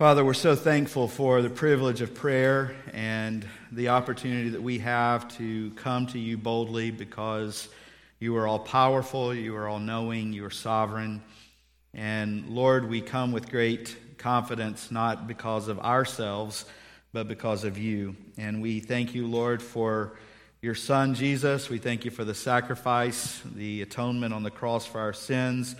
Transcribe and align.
Father, 0.00 0.24
we're 0.24 0.32
so 0.32 0.56
thankful 0.56 1.08
for 1.08 1.42
the 1.42 1.50
privilege 1.50 2.00
of 2.00 2.14
prayer 2.14 2.74
and 2.94 3.46
the 3.70 3.90
opportunity 3.90 4.48
that 4.48 4.62
we 4.62 4.78
have 4.78 5.28
to 5.36 5.72
come 5.72 6.06
to 6.06 6.18
you 6.18 6.38
boldly 6.38 6.90
because 6.90 7.68
you 8.18 8.34
are 8.38 8.48
all 8.48 8.60
powerful, 8.60 9.34
you 9.34 9.54
are 9.54 9.68
all 9.68 9.78
knowing, 9.78 10.32
you 10.32 10.42
are 10.46 10.50
sovereign. 10.50 11.22
And 11.92 12.48
Lord, 12.48 12.88
we 12.88 13.02
come 13.02 13.30
with 13.30 13.50
great 13.50 13.94
confidence, 14.16 14.90
not 14.90 15.28
because 15.28 15.68
of 15.68 15.78
ourselves, 15.80 16.64
but 17.12 17.28
because 17.28 17.64
of 17.64 17.76
you. 17.76 18.16
And 18.38 18.62
we 18.62 18.80
thank 18.80 19.14
you, 19.14 19.26
Lord, 19.26 19.62
for 19.62 20.16
your 20.62 20.74
Son, 20.74 21.14
Jesus. 21.14 21.68
We 21.68 21.76
thank 21.76 22.06
you 22.06 22.10
for 22.10 22.24
the 22.24 22.34
sacrifice, 22.34 23.42
the 23.54 23.82
atonement 23.82 24.32
on 24.32 24.44
the 24.44 24.50
cross 24.50 24.86
for 24.86 24.98
our 24.98 25.12
sins 25.12 25.76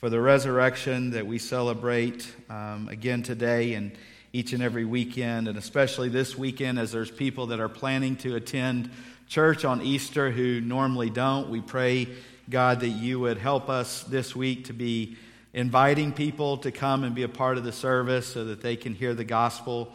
for 0.00 0.08
the 0.08 0.18
resurrection 0.18 1.10
that 1.10 1.26
we 1.26 1.36
celebrate 1.36 2.26
um, 2.48 2.88
again 2.88 3.22
today 3.22 3.74
and 3.74 3.92
each 4.32 4.54
and 4.54 4.62
every 4.62 4.86
weekend, 4.86 5.46
and 5.46 5.58
especially 5.58 6.08
this 6.08 6.38
weekend 6.38 6.78
as 6.78 6.90
there's 6.90 7.10
people 7.10 7.48
that 7.48 7.60
are 7.60 7.68
planning 7.68 8.16
to 8.16 8.34
attend 8.34 8.90
church 9.28 9.62
on 9.66 9.82
Easter 9.82 10.30
who 10.30 10.62
normally 10.62 11.10
don't. 11.10 11.50
We 11.50 11.60
pray, 11.60 12.08
God, 12.48 12.80
that 12.80 12.88
you 12.88 13.20
would 13.20 13.36
help 13.36 13.68
us 13.68 14.02
this 14.04 14.34
week 14.34 14.64
to 14.66 14.72
be 14.72 15.18
inviting 15.52 16.12
people 16.14 16.56
to 16.58 16.72
come 16.72 17.04
and 17.04 17.14
be 17.14 17.24
a 17.24 17.28
part 17.28 17.58
of 17.58 17.64
the 17.64 17.72
service 17.72 18.26
so 18.26 18.46
that 18.46 18.62
they 18.62 18.76
can 18.76 18.94
hear 18.94 19.12
the 19.12 19.24
gospel. 19.24 19.92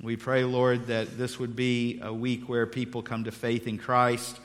We 0.00 0.14
pray, 0.14 0.44
Lord, 0.44 0.86
that 0.86 1.18
this 1.18 1.40
would 1.40 1.56
be 1.56 1.98
a 2.00 2.14
week 2.14 2.48
where 2.48 2.68
people 2.68 3.02
come 3.02 3.24
to 3.24 3.32
faith 3.32 3.66
in 3.66 3.78
Christ. 3.78 4.38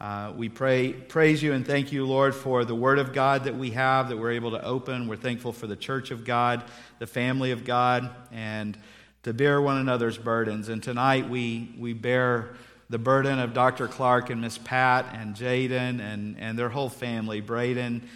Uh, 0.00 0.32
we 0.34 0.48
pray, 0.48 0.94
praise 0.94 1.42
you 1.42 1.52
and 1.52 1.66
thank 1.66 1.92
you, 1.92 2.06
Lord, 2.06 2.34
for 2.34 2.64
the 2.64 2.74
Word 2.74 2.98
of 2.98 3.12
God 3.12 3.44
that 3.44 3.54
we 3.54 3.72
have 3.72 4.08
that 4.08 4.16
we're 4.16 4.30
able 4.30 4.52
to 4.52 4.64
open. 4.64 5.08
We're 5.08 5.16
thankful 5.16 5.52
for 5.52 5.66
the 5.66 5.76
church 5.76 6.10
of 6.10 6.24
God, 6.24 6.64
the 6.98 7.06
family 7.06 7.50
of 7.50 7.66
God, 7.66 8.08
and 8.32 8.78
to 9.24 9.34
bear 9.34 9.60
one 9.60 9.76
another's 9.76 10.16
burdens. 10.16 10.70
And 10.70 10.82
tonight 10.82 11.28
we, 11.28 11.74
we 11.78 11.92
bear 11.92 12.54
the 12.88 12.96
burden 12.98 13.38
of 13.38 13.52
Dr. 13.52 13.88
Clark 13.88 14.30
and 14.30 14.40
Miss 14.40 14.56
Pat 14.56 15.04
and 15.12 15.36
Jaden 15.36 16.00
and, 16.00 16.34
and 16.38 16.58
their 16.58 16.70
whole 16.70 16.88
family, 16.88 17.42
Braden. 17.42 18.08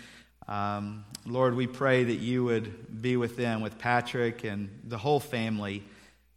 Um, 0.48 1.05
Lord, 1.27 1.55
we 1.55 1.66
pray 1.66 2.05
that 2.05 2.14
you 2.14 2.44
would 2.44 3.02
be 3.02 3.18
with 3.18 3.36
them, 3.36 3.60
with 3.60 3.77
Patrick 3.78 4.44
and 4.44 4.70
the 4.84 4.96
whole 4.96 5.20
family. 5.20 5.82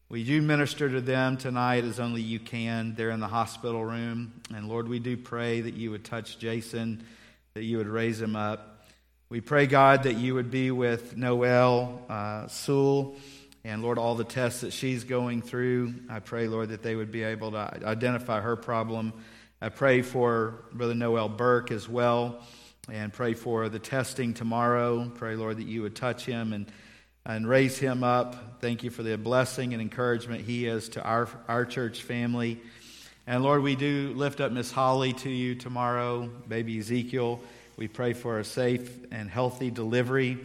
We 0.10 0.24
do 0.24 0.42
minister 0.42 0.90
to 0.90 1.02
them 1.02 1.36
tonight 1.36 1.84
as 1.84 2.00
only 2.00 2.22
you 2.22 2.40
can. 2.40 2.96
They're 2.96 3.10
in 3.10 3.20
the 3.20 3.28
hospital 3.28 3.84
room. 3.84 4.32
And 4.56 4.70
Lord, 4.70 4.88
we 4.88 5.00
do 5.00 5.18
pray 5.18 5.60
that 5.60 5.74
you 5.74 5.92
would 5.92 6.06
touch 6.06 6.40
Jason, 6.40 7.04
that 7.56 7.64
you 7.64 7.78
would 7.78 7.90
raise 7.90 8.22
him 8.22 8.34
up. 8.34 8.86
We 9.28 9.42
pray, 9.42 9.68
God, 9.68 10.04
that 10.04 10.16
you 10.16 10.34
would 10.36 10.50
be 10.50 10.72
with 10.72 11.18
Noel, 11.18 12.06
uh, 12.08 12.48
Sewell, 12.48 13.18
and 13.66 13.84
Lord, 13.84 13.98
all 13.98 14.16
the 14.16 14.24
tests 14.24 14.62
that 14.62 14.72
she's 14.72 15.04
going 15.04 15.42
through. 15.42 15.94
I 16.10 16.22
pray, 16.22 16.48
Lord, 16.48 16.70
that 16.70 16.84
they 16.84 16.96
would 16.96 17.12
be 17.12 17.24
able 17.24 17.52
to 17.52 17.86
identify 17.86 18.40
her 18.40 18.56
problem. 18.56 19.12
I 19.62 19.68
pray 19.68 20.04
for 20.04 20.64
Brother 20.72 20.96
Noel 20.96 21.28
Burke 21.28 21.70
as 21.70 21.90
well, 21.90 22.42
and 22.90 23.12
pray 23.12 23.34
for 23.34 23.68
the 23.68 23.80
testing 23.80 24.34
tomorrow. 24.34 25.12
Pray, 25.16 25.36
Lord, 25.36 25.58
that 25.58 25.68
you 25.68 25.82
would 25.82 25.98
touch 25.98 26.26
him 26.26 26.54
and 26.54 26.72
and 27.28 27.46
raise 27.46 27.78
him 27.78 28.06
up. 28.06 28.62
Thank 28.62 28.84
you 28.84 28.90
for 28.90 29.04
the 29.04 29.18
blessing 29.18 29.74
and 29.74 29.82
encouragement 29.82 30.46
he 30.46 30.66
is 30.66 30.88
to 30.90 31.04
our, 31.04 31.28
our 31.50 31.66
church 31.66 32.02
family. 32.02 32.60
And 33.28 33.44
Lord, 33.44 33.62
we 33.62 33.76
do 33.76 34.14
lift 34.16 34.40
up 34.40 34.54
Miss 34.54 34.72
Holly 34.72 35.12
to 35.12 35.30
you 35.30 35.54
tomorrow, 35.54 36.28
baby 36.48 36.80
Ezekiel. 36.80 37.42
We 37.76 37.90
pray 37.90 38.14
for 38.14 38.40
a 38.40 38.46
safe 38.46 38.90
and 39.12 39.30
healthy 39.30 39.70
delivery. 39.70 40.38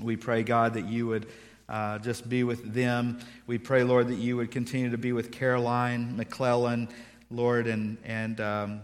We 0.00 0.16
pray, 0.16 0.42
God, 0.42 0.74
that 0.74 0.86
you 0.86 1.06
would 1.06 1.26
uh, 1.68 1.98
just 1.98 2.26
be 2.30 2.44
with 2.44 2.72
them. 2.72 3.20
We 3.46 3.58
pray, 3.58 3.84
Lord, 3.84 4.08
that 4.08 4.16
you 4.16 4.38
would 4.38 4.50
continue 4.50 4.90
to 4.90 4.98
be 4.98 5.12
with 5.12 5.30
Caroline 5.30 6.16
McClellan, 6.16 6.88
Lord, 7.30 7.66
and, 7.66 7.98
and 8.04 8.40
um, 8.40 8.80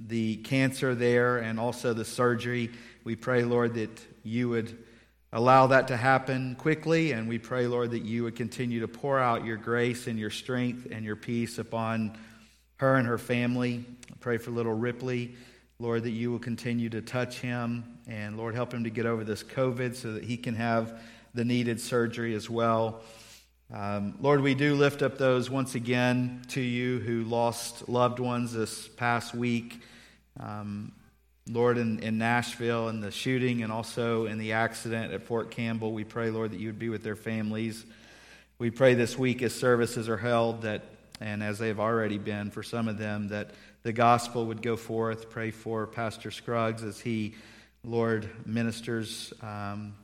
the 0.00 0.36
cancer 0.36 0.94
there 0.94 1.36
and 1.36 1.60
also 1.60 1.92
the 1.92 2.04
surgery. 2.06 2.70
We 3.04 3.14
pray, 3.14 3.44
Lord, 3.44 3.74
that 3.74 4.00
you 4.24 4.48
would 4.48 4.85
allow 5.32 5.66
that 5.68 5.88
to 5.88 5.96
happen 5.96 6.54
quickly. 6.56 7.12
And 7.12 7.28
we 7.28 7.38
pray, 7.38 7.66
Lord, 7.66 7.90
that 7.90 8.02
you 8.02 8.24
would 8.24 8.36
continue 8.36 8.80
to 8.80 8.88
pour 8.88 9.18
out 9.18 9.44
your 9.44 9.56
grace 9.56 10.06
and 10.06 10.18
your 10.18 10.30
strength 10.30 10.88
and 10.90 11.04
your 11.04 11.16
peace 11.16 11.58
upon 11.58 12.16
her 12.76 12.96
and 12.96 13.06
her 13.06 13.18
family. 13.18 13.84
I 14.10 14.14
pray 14.20 14.38
for 14.38 14.50
little 14.50 14.74
Ripley, 14.74 15.34
Lord, 15.78 16.04
that 16.04 16.10
you 16.10 16.30
will 16.30 16.38
continue 16.38 16.88
to 16.90 17.02
touch 17.02 17.40
him. 17.40 17.98
And 18.06 18.36
Lord, 18.36 18.54
help 18.54 18.72
him 18.72 18.84
to 18.84 18.90
get 18.90 19.06
over 19.06 19.24
this 19.24 19.42
COVID 19.42 19.94
so 19.96 20.12
that 20.12 20.24
he 20.24 20.36
can 20.36 20.54
have 20.54 21.00
the 21.34 21.44
needed 21.44 21.80
surgery 21.80 22.34
as 22.34 22.48
well. 22.48 23.02
Um, 23.72 24.16
Lord, 24.20 24.42
we 24.42 24.54
do 24.54 24.74
lift 24.74 25.02
up 25.02 25.18
those 25.18 25.50
once 25.50 25.74
again 25.74 26.42
to 26.48 26.60
you 26.60 27.00
who 27.00 27.24
lost 27.24 27.88
loved 27.88 28.20
ones 28.20 28.52
this 28.52 28.86
past 28.86 29.34
week. 29.34 29.80
Um, 30.38 30.92
Lord, 31.48 31.78
in, 31.78 32.00
in 32.00 32.18
Nashville 32.18 32.88
and 32.88 33.00
the 33.00 33.12
shooting 33.12 33.62
and 33.62 33.72
also 33.72 34.26
in 34.26 34.36
the 34.38 34.52
accident 34.52 35.12
at 35.12 35.22
Fort 35.22 35.52
Campbell, 35.52 35.92
we 35.92 36.02
pray, 36.02 36.30
Lord, 36.30 36.50
that 36.50 36.58
you 36.58 36.66
would 36.66 36.78
be 36.78 36.88
with 36.88 37.04
their 37.04 37.14
families. 37.14 37.84
We 38.58 38.72
pray 38.72 38.94
this 38.94 39.16
week 39.16 39.42
as 39.42 39.54
services 39.54 40.08
are 40.08 40.16
held 40.16 40.62
that, 40.62 40.82
and 41.20 41.44
as 41.44 41.60
they 41.60 41.68
have 41.68 41.78
already 41.78 42.18
been 42.18 42.50
for 42.50 42.64
some 42.64 42.88
of 42.88 42.98
them, 42.98 43.28
that 43.28 43.52
the 43.84 43.92
gospel 43.92 44.46
would 44.46 44.60
go 44.60 44.76
forth. 44.76 45.30
Pray 45.30 45.52
for 45.52 45.86
Pastor 45.86 46.32
Scruggs 46.32 46.82
as 46.82 46.98
he, 46.98 47.36
Lord, 47.84 48.28
ministers 48.44 49.32
um, 49.40 49.94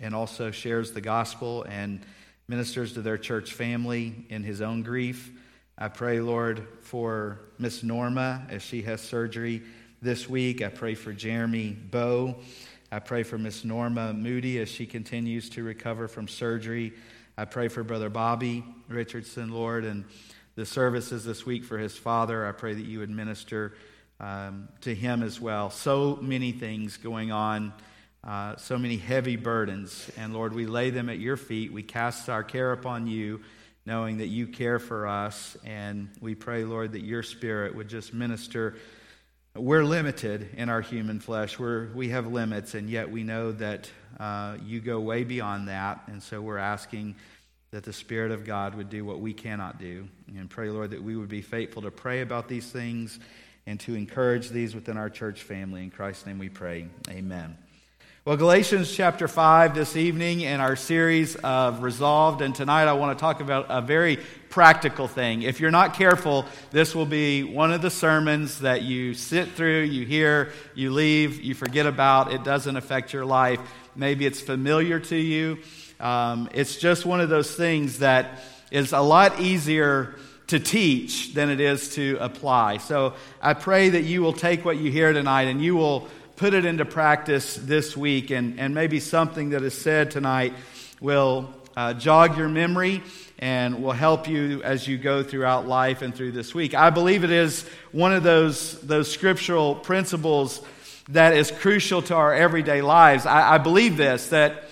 and 0.00 0.14
also 0.14 0.50
shares 0.50 0.92
the 0.92 1.02
gospel 1.02 1.64
and 1.68 2.00
ministers 2.48 2.94
to 2.94 3.02
their 3.02 3.18
church 3.18 3.52
family 3.52 4.24
in 4.30 4.42
his 4.42 4.62
own 4.62 4.82
grief. 4.82 5.32
I 5.76 5.88
pray, 5.88 6.20
Lord, 6.20 6.66
for 6.80 7.40
Miss 7.58 7.82
Norma 7.82 8.46
as 8.48 8.62
she 8.62 8.80
has 8.82 9.02
surgery 9.02 9.62
this 10.02 10.28
week. 10.28 10.62
I 10.62 10.68
pray 10.68 10.96
for 10.96 11.12
Jeremy 11.12 11.70
Bow. 11.70 12.34
I 12.90 12.98
pray 12.98 13.22
for 13.22 13.38
Miss 13.38 13.64
Norma 13.64 14.12
Moody 14.12 14.58
as 14.58 14.68
she 14.68 14.84
continues 14.84 15.48
to 15.50 15.62
recover 15.62 16.08
from 16.08 16.26
surgery. 16.26 16.92
I 17.38 17.44
pray 17.44 17.68
for 17.68 17.84
Brother 17.84 18.10
Bobby 18.10 18.64
Richardson, 18.88 19.52
Lord, 19.52 19.84
and 19.84 20.04
the 20.56 20.66
services 20.66 21.24
this 21.24 21.46
week 21.46 21.64
for 21.64 21.78
his 21.78 21.96
father. 21.96 22.44
I 22.44 22.50
pray 22.50 22.74
that 22.74 22.84
you 22.84 22.98
would 22.98 23.10
minister 23.10 23.74
um, 24.18 24.68
to 24.80 24.92
him 24.92 25.22
as 25.22 25.40
well. 25.40 25.70
So 25.70 26.18
many 26.20 26.50
things 26.50 26.96
going 26.96 27.30
on, 27.30 27.72
uh, 28.24 28.56
so 28.56 28.76
many 28.78 28.96
heavy 28.96 29.36
burdens. 29.36 30.10
And 30.18 30.34
Lord, 30.34 30.52
we 30.52 30.66
lay 30.66 30.90
them 30.90 31.08
at 31.10 31.20
your 31.20 31.36
feet. 31.36 31.72
We 31.72 31.84
cast 31.84 32.28
our 32.28 32.42
care 32.42 32.72
upon 32.72 33.06
you, 33.06 33.40
knowing 33.86 34.18
that 34.18 34.28
you 34.28 34.48
care 34.48 34.80
for 34.80 35.06
us. 35.06 35.56
And 35.64 36.08
we 36.20 36.34
pray, 36.34 36.64
Lord, 36.64 36.90
that 36.92 37.04
your 37.04 37.22
spirit 37.22 37.76
would 37.76 37.88
just 37.88 38.12
minister 38.12 38.74
we're 39.54 39.84
limited 39.84 40.48
in 40.56 40.68
our 40.68 40.80
human 40.80 41.20
flesh. 41.20 41.58
We're, 41.58 41.88
we 41.94 42.08
have 42.08 42.26
limits, 42.26 42.74
and 42.74 42.88
yet 42.88 43.10
we 43.10 43.22
know 43.22 43.52
that 43.52 43.90
uh, 44.18 44.56
you 44.64 44.80
go 44.80 44.98
way 45.00 45.24
beyond 45.24 45.68
that. 45.68 46.02
And 46.06 46.22
so 46.22 46.40
we're 46.40 46.58
asking 46.58 47.16
that 47.70 47.84
the 47.84 47.92
Spirit 47.92 48.32
of 48.32 48.44
God 48.44 48.74
would 48.74 48.88
do 48.88 49.04
what 49.04 49.20
we 49.20 49.32
cannot 49.32 49.78
do. 49.78 50.08
And 50.36 50.48
pray, 50.48 50.70
Lord, 50.70 50.90
that 50.90 51.02
we 51.02 51.16
would 51.16 51.28
be 51.28 51.42
faithful 51.42 51.82
to 51.82 51.90
pray 51.90 52.20
about 52.20 52.48
these 52.48 52.70
things 52.70 53.18
and 53.66 53.78
to 53.80 53.94
encourage 53.94 54.48
these 54.48 54.74
within 54.74 54.96
our 54.96 55.10
church 55.10 55.42
family. 55.42 55.82
In 55.82 55.90
Christ's 55.90 56.26
name 56.26 56.38
we 56.38 56.48
pray. 56.48 56.88
Amen. 57.08 57.56
Well, 58.24 58.36
Galatians 58.36 58.94
chapter 58.94 59.26
5 59.26 59.74
this 59.74 59.96
evening 59.96 60.42
in 60.42 60.60
our 60.60 60.76
series 60.76 61.34
of 61.34 61.82
Resolved. 61.82 62.40
And 62.40 62.54
tonight 62.54 62.84
I 62.84 62.92
want 62.92 63.18
to 63.18 63.20
talk 63.20 63.40
about 63.40 63.66
a 63.68 63.80
very 63.80 64.20
practical 64.48 65.08
thing. 65.08 65.42
If 65.42 65.58
you're 65.58 65.72
not 65.72 65.94
careful, 65.94 66.46
this 66.70 66.94
will 66.94 67.04
be 67.04 67.42
one 67.42 67.72
of 67.72 67.82
the 67.82 67.90
sermons 67.90 68.60
that 68.60 68.82
you 68.82 69.14
sit 69.14 69.48
through, 69.48 69.80
you 69.80 70.06
hear, 70.06 70.52
you 70.76 70.92
leave, 70.92 71.40
you 71.40 71.56
forget 71.56 71.84
about. 71.84 72.32
It 72.32 72.44
doesn't 72.44 72.76
affect 72.76 73.12
your 73.12 73.24
life. 73.24 73.58
Maybe 73.96 74.24
it's 74.24 74.40
familiar 74.40 75.00
to 75.00 75.16
you. 75.16 75.58
Um, 75.98 76.48
it's 76.54 76.76
just 76.76 77.04
one 77.04 77.20
of 77.20 77.28
those 77.28 77.52
things 77.52 77.98
that 77.98 78.40
is 78.70 78.92
a 78.92 79.00
lot 79.00 79.40
easier 79.40 80.14
to 80.46 80.60
teach 80.60 81.34
than 81.34 81.50
it 81.50 81.58
is 81.58 81.94
to 81.96 82.18
apply. 82.20 82.76
So 82.76 83.14
I 83.40 83.54
pray 83.54 83.88
that 83.88 84.02
you 84.02 84.22
will 84.22 84.32
take 84.32 84.64
what 84.64 84.76
you 84.76 84.92
hear 84.92 85.12
tonight 85.12 85.48
and 85.48 85.60
you 85.60 85.74
will 85.74 86.08
put 86.42 86.54
it 86.54 86.64
into 86.64 86.84
practice 86.84 87.54
this 87.54 87.96
week, 87.96 88.32
and, 88.32 88.58
and 88.58 88.74
maybe 88.74 88.98
something 88.98 89.50
that 89.50 89.62
is 89.62 89.78
said 89.78 90.10
tonight 90.10 90.52
will 91.00 91.48
uh, 91.76 91.94
jog 91.94 92.36
your 92.36 92.48
memory 92.48 93.00
and 93.38 93.80
will 93.80 93.92
help 93.92 94.26
you 94.26 94.60
as 94.64 94.88
you 94.88 94.98
go 94.98 95.22
throughout 95.22 95.68
life 95.68 96.02
and 96.02 96.12
through 96.12 96.32
this 96.32 96.52
week. 96.52 96.74
I 96.74 96.90
believe 96.90 97.22
it 97.22 97.30
is 97.30 97.64
one 97.92 98.12
of 98.12 98.24
those, 98.24 98.80
those 98.80 99.08
scriptural 99.08 99.76
principles 99.76 100.60
that 101.10 101.32
is 101.36 101.52
crucial 101.52 102.02
to 102.02 102.16
our 102.16 102.34
everyday 102.34 102.82
lives. 102.82 103.24
I, 103.24 103.54
I 103.54 103.58
believe 103.58 103.96
this 103.96 104.30
that 104.30 104.64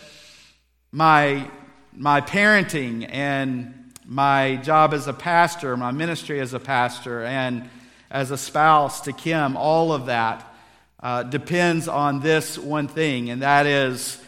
my, 0.90 1.48
my 1.92 2.20
parenting 2.20 3.06
and 3.08 3.92
my 4.04 4.56
job 4.56 4.92
as 4.92 5.06
a 5.06 5.12
pastor, 5.12 5.76
my 5.76 5.92
ministry 5.92 6.40
as 6.40 6.52
a 6.52 6.58
pastor, 6.58 7.22
and 7.22 7.70
as 8.10 8.32
a 8.32 8.36
spouse 8.36 9.02
to 9.02 9.12
Kim, 9.12 9.56
all 9.56 9.92
of 9.92 10.06
that 10.06 10.49
uh, 11.02 11.22
depends 11.22 11.88
on 11.88 12.20
this 12.20 12.58
one 12.58 12.88
thing, 12.88 13.30
and 13.30 13.42
that 13.42 13.66
is 13.66 14.20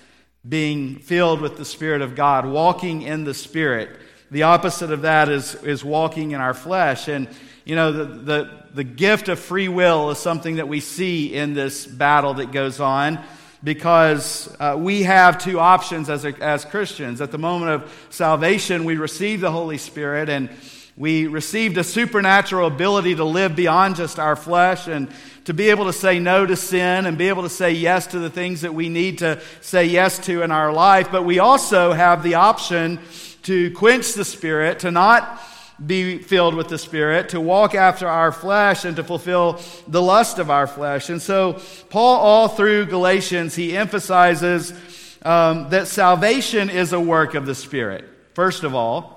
being 0.48 0.98
filled 0.98 1.40
with 1.40 1.56
the 1.56 1.64
Spirit 1.64 2.02
of 2.02 2.14
God, 2.14 2.46
walking 2.46 3.02
in 3.02 3.24
the 3.24 3.34
Spirit. 3.34 3.90
The 4.30 4.44
opposite 4.44 4.90
of 4.90 5.02
that 5.02 5.28
is, 5.28 5.54
is 5.56 5.84
walking 5.84 6.32
in 6.32 6.40
our 6.40 6.54
flesh. 6.54 7.06
And, 7.08 7.28
you 7.64 7.76
know, 7.76 7.92
the, 7.92 8.04
the, 8.04 8.64
the 8.74 8.84
gift 8.84 9.28
of 9.28 9.38
free 9.38 9.68
will 9.68 10.10
is 10.10 10.18
something 10.18 10.56
that 10.56 10.68
we 10.68 10.80
see 10.80 11.34
in 11.34 11.54
this 11.54 11.86
battle 11.86 12.34
that 12.34 12.50
goes 12.50 12.80
on 12.80 13.22
because 13.62 14.52
uh, 14.58 14.74
we 14.76 15.04
have 15.04 15.38
two 15.38 15.60
options 15.60 16.10
as, 16.10 16.24
a, 16.24 16.34
as 16.42 16.64
Christians. 16.64 17.20
At 17.20 17.30
the 17.30 17.38
moment 17.38 17.70
of 17.70 18.06
salvation, 18.10 18.84
we 18.84 18.96
receive 18.96 19.40
the 19.40 19.52
Holy 19.52 19.78
Spirit 19.78 20.28
and 20.28 20.50
we 21.02 21.26
received 21.26 21.76
a 21.78 21.82
supernatural 21.82 22.68
ability 22.68 23.16
to 23.16 23.24
live 23.24 23.56
beyond 23.56 23.96
just 23.96 24.20
our 24.20 24.36
flesh 24.36 24.86
and 24.86 25.10
to 25.44 25.52
be 25.52 25.70
able 25.70 25.86
to 25.86 25.92
say 25.92 26.20
no 26.20 26.46
to 26.46 26.54
sin 26.54 27.06
and 27.06 27.18
be 27.18 27.28
able 27.28 27.42
to 27.42 27.48
say 27.48 27.72
yes 27.72 28.06
to 28.06 28.20
the 28.20 28.30
things 28.30 28.60
that 28.60 28.72
we 28.72 28.88
need 28.88 29.18
to 29.18 29.42
say 29.62 29.84
yes 29.84 30.20
to 30.20 30.42
in 30.42 30.52
our 30.52 30.72
life. 30.72 31.10
But 31.10 31.24
we 31.24 31.40
also 31.40 31.90
have 31.90 32.22
the 32.22 32.36
option 32.36 33.00
to 33.42 33.72
quench 33.72 34.12
the 34.12 34.24
Spirit, 34.24 34.78
to 34.78 34.92
not 34.92 35.42
be 35.84 36.18
filled 36.18 36.54
with 36.54 36.68
the 36.68 36.78
Spirit, 36.78 37.30
to 37.30 37.40
walk 37.40 37.74
after 37.74 38.06
our 38.06 38.30
flesh, 38.30 38.84
and 38.84 38.94
to 38.94 39.02
fulfill 39.02 39.60
the 39.88 40.00
lust 40.00 40.38
of 40.38 40.50
our 40.50 40.68
flesh. 40.68 41.10
And 41.10 41.20
so, 41.20 41.60
Paul, 41.90 42.18
all 42.18 42.46
through 42.46 42.86
Galatians, 42.86 43.56
he 43.56 43.76
emphasizes 43.76 44.72
um, 45.24 45.68
that 45.70 45.88
salvation 45.88 46.70
is 46.70 46.92
a 46.92 47.00
work 47.00 47.34
of 47.34 47.44
the 47.44 47.56
Spirit, 47.56 48.08
first 48.34 48.62
of 48.62 48.76
all. 48.76 49.11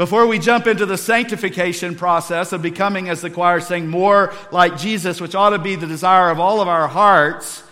Before 0.00 0.26
we 0.26 0.38
jump 0.38 0.66
into 0.66 0.86
the 0.86 0.96
sanctification 0.96 1.94
process 1.94 2.54
of 2.54 2.62
becoming, 2.62 3.10
as 3.10 3.20
the 3.20 3.28
choir 3.28 3.60
saying, 3.60 3.86
more 3.86 4.32
like 4.50 4.78
Jesus, 4.78 5.20
which 5.20 5.34
ought 5.34 5.50
to 5.50 5.58
be 5.58 5.76
the 5.76 5.86
desire 5.86 6.30
of 6.30 6.40
all 6.40 6.62
of 6.62 6.68
our 6.68 6.88
hearts, 6.88 7.62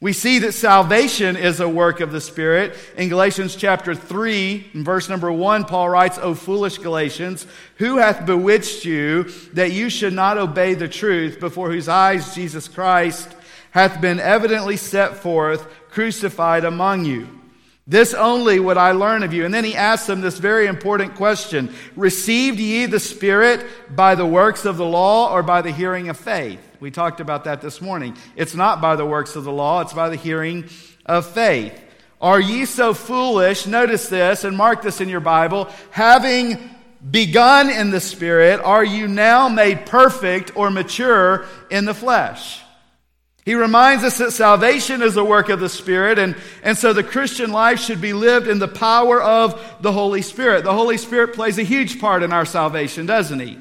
we 0.00 0.14
see 0.14 0.38
that 0.38 0.52
salvation 0.52 1.36
is 1.36 1.60
a 1.60 1.68
work 1.68 2.00
of 2.00 2.12
the 2.12 2.20
Spirit. 2.22 2.78
In 2.96 3.10
Galatians 3.10 3.56
chapter 3.56 3.94
3, 3.94 4.70
in 4.72 4.84
verse 4.84 5.10
number 5.10 5.30
1, 5.30 5.66
Paul 5.66 5.90
writes, 5.90 6.16
O 6.16 6.34
foolish 6.34 6.78
Galatians, 6.78 7.46
who 7.76 7.98
hath 7.98 8.24
bewitched 8.24 8.86
you 8.86 9.24
that 9.52 9.70
you 9.70 9.90
should 9.90 10.14
not 10.14 10.38
obey 10.38 10.72
the 10.72 10.88
truth, 10.88 11.40
before 11.40 11.70
whose 11.70 11.88
eyes 11.90 12.34
Jesus 12.34 12.68
Christ 12.68 13.36
hath 13.72 14.00
been 14.00 14.18
evidently 14.18 14.78
set 14.78 15.18
forth, 15.18 15.70
crucified 15.90 16.64
among 16.64 17.04
you? 17.04 17.39
This 17.90 18.14
only 18.14 18.60
would 18.60 18.76
I 18.76 18.92
learn 18.92 19.24
of 19.24 19.34
you. 19.34 19.44
And 19.44 19.52
then 19.52 19.64
he 19.64 19.74
asks 19.74 20.06
them 20.06 20.20
this 20.20 20.38
very 20.38 20.68
important 20.68 21.16
question 21.16 21.74
Received 21.96 22.60
ye 22.60 22.86
the 22.86 23.00
Spirit 23.00 23.66
by 23.90 24.14
the 24.14 24.24
works 24.24 24.64
of 24.64 24.76
the 24.76 24.84
law 24.84 25.32
or 25.32 25.42
by 25.42 25.60
the 25.60 25.72
hearing 25.72 26.08
of 26.08 26.16
faith? 26.16 26.60
We 26.78 26.92
talked 26.92 27.18
about 27.18 27.44
that 27.44 27.60
this 27.60 27.80
morning. 27.80 28.16
It's 28.36 28.54
not 28.54 28.80
by 28.80 28.94
the 28.94 29.04
works 29.04 29.34
of 29.34 29.42
the 29.42 29.50
law, 29.50 29.80
it's 29.80 29.92
by 29.92 30.08
the 30.08 30.14
hearing 30.14 30.66
of 31.04 31.26
faith. 31.26 31.82
Are 32.20 32.38
ye 32.38 32.64
so 32.64 32.94
foolish? 32.94 33.66
Notice 33.66 34.08
this 34.08 34.44
and 34.44 34.56
mark 34.56 34.82
this 34.82 35.00
in 35.00 35.08
your 35.08 35.18
Bible. 35.18 35.68
Having 35.90 36.58
begun 37.10 37.70
in 37.70 37.90
the 37.90 37.98
Spirit, 37.98 38.60
are 38.60 38.84
you 38.84 39.08
now 39.08 39.48
made 39.48 39.84
perfect 39.86 40.56
or 40.56 40.70
mature 40.70 41.44
in 41.72 41.86
the 41.86 41.94
flesh? 41.94 42.62
He 43.50 43.56
reminds 43.56 44.04
us 44.04 44.18
that 44.18 44.30
salvation 44.30 45.02
is 45.02 45.16
a 45.16 45.24
work 45.24 45.48
of 45.48 45.58
the 45.58 45.68
Spirit, 45.68 46.20
and, 46.20 46.36
and 46.62 46.78
so 46.78 46.92
the 46.92 47.02
Christian 47.02 47.50
life 47.50 47.80
should 47.80 48.00
be 48.00 48.12
lived 48.12 48.46
in 48.46 48.60
the 48.60 48.68
power 48.68 49.20
of 49.20 49.60
the 49.80 49.90
Holy 49.90 50.22
Spirit. 50.22 50.62
The 50.62 50.72
Holy 50.72 50.96
Spirit 50.96 51.34
plays 51.34 51.58
a 51.58 51.64
huge 51.64 52.00
part 52.00 52.22
in 52.22 52.32
our 52.32 52.44
salvation, 52.44 53.06
doesn't 53.06 53.40
he? 53.40 53.58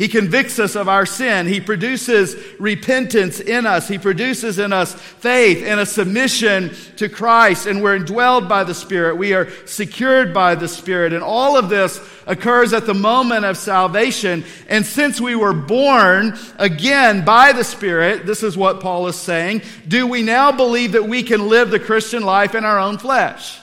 He 0.00 0.08
convicts 0.08 0.58
us 0.58 0.76
of 0.76 0.88
our 0.88 1.04
sin. 1.04 1.46
He 1.46 1.60
produces 1.60 2.34
repentance 2.58 3.38
in 3.38 3.66
us. 3.66 3.86
He 3.86 3.98
produces 3.98 4.58
in 4.58 4.72
us 4.72 4.94
faith 4.94 5.62
and 5.62 5.78
a 5.78 5.84
submission 5.84 6.74
to 6.96 7.10
Christ. 7.10 7.66
And 7.66 7.82
we're 7.82 7.98
indwelled 7.98 8.48
by 8.48 8.64
the 8.64 8.72
Spirit. 8.72 9.18
We 9.18 9.34
are 9.34 9.50
secured 9.66 10.32
by 10.32 10.54
the 10.54 10.68
Spirit. 10.68 11.12
And 11.12 11.22
all 11.22 11.58
of 11.58 11.68
this 11.68 12.00
occurs 12.26 12.72
at 12.72 12.86
the 12.86 12.94
moment 12.94 13.44
of 13.44 13.58
salvation. 13.58 14.42
And 14.70 14.86
since 14.86 15.20
we 15.20 15.34
were 15.34 15.52
born 15.52 16.38
again 16.56 17.22
by 17.22 17.52
the 17.52 17.62
Spirit, 17.62 18.24
this 18.24 18.42
is 18.42 18.56
what 18.56 18.80
Paul 18.80 19.06
is 19.06 19.16
saying, 19.16 19.60
do 19.86 20.06
we 20.06 20.22
now 20.22 20.50
believe 20.50 20.92
that 20.92 21.04
we 21.04 21.22
can 21.22 21.46
live 21.46 21.70
the 21.70 21.78
Christian 21.78 22.22
life 22.22 22.54
in 22.54 22.64
our 22.64 22.78
own 22.78 22.96
flesh? 22.96 23.58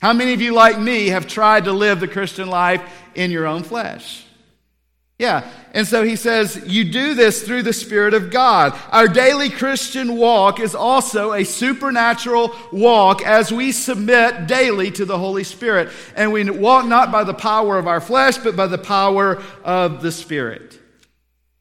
How 0.00 0.14
many 0.14 0.32
of 0.32 0.40
you, 0.40 0.54
like 0.54 0.78
me, 0.78 1.08
have 1.08 1.26
tried 1.26 1.66
to 1.66 1.72
live 1.72 2.00
the 2.00 2.08
Christian 2.08 2.48
life 2.48 2.80
in 3.14 3.30
your 3.30 3.46
own 3.46 3.62
flesh? 3.62 4.24
Yeah. 5.20 5.46
And 5.74 5.86
so 5.86 6.02
he 6.02 6.16
says, 6.16 6.62
you 6.66 6.90
do 6.90 7.12
this 7.12 7.42
through 7.42 7.64
the 7.64 7.74
Spirit 7.74 8.14
of 8.14 8.30
God. 8.30 8.74
Our 8.90 9.06
daily 9.06 9.50
Christian 9.50 10.16
walk 10.16 10.58
is 10.60 10.74
also 10.74 11.34
a 11.34 11.44
supernatural 11.44 12.56
walk 12.72 13.22
as 13.22 13.52
we 13.52 13.70
submit 13.70 14.46
daily 14.46 14.90
to 14.92 15.04
the 15.04 15.18
Holy 15.18 15.44
Spirit. 15.44 15.90
And 16.16 16.32
we 16.32 16.48
walk 16.48 16.86
not 16.86 17.12
by 17.12 17.24
the 17.24 17.34
power 17.34 17.78
of 17.78 17.86
our 17.86 18.00
flesh, 18.00 18.38
but 18.38 18.56
by 18.56 18.66
the 18.66 18.78
power 18.78 19.42
of 19.62 20.00
the 20.00 20.10
Spirit. 20.10 20.80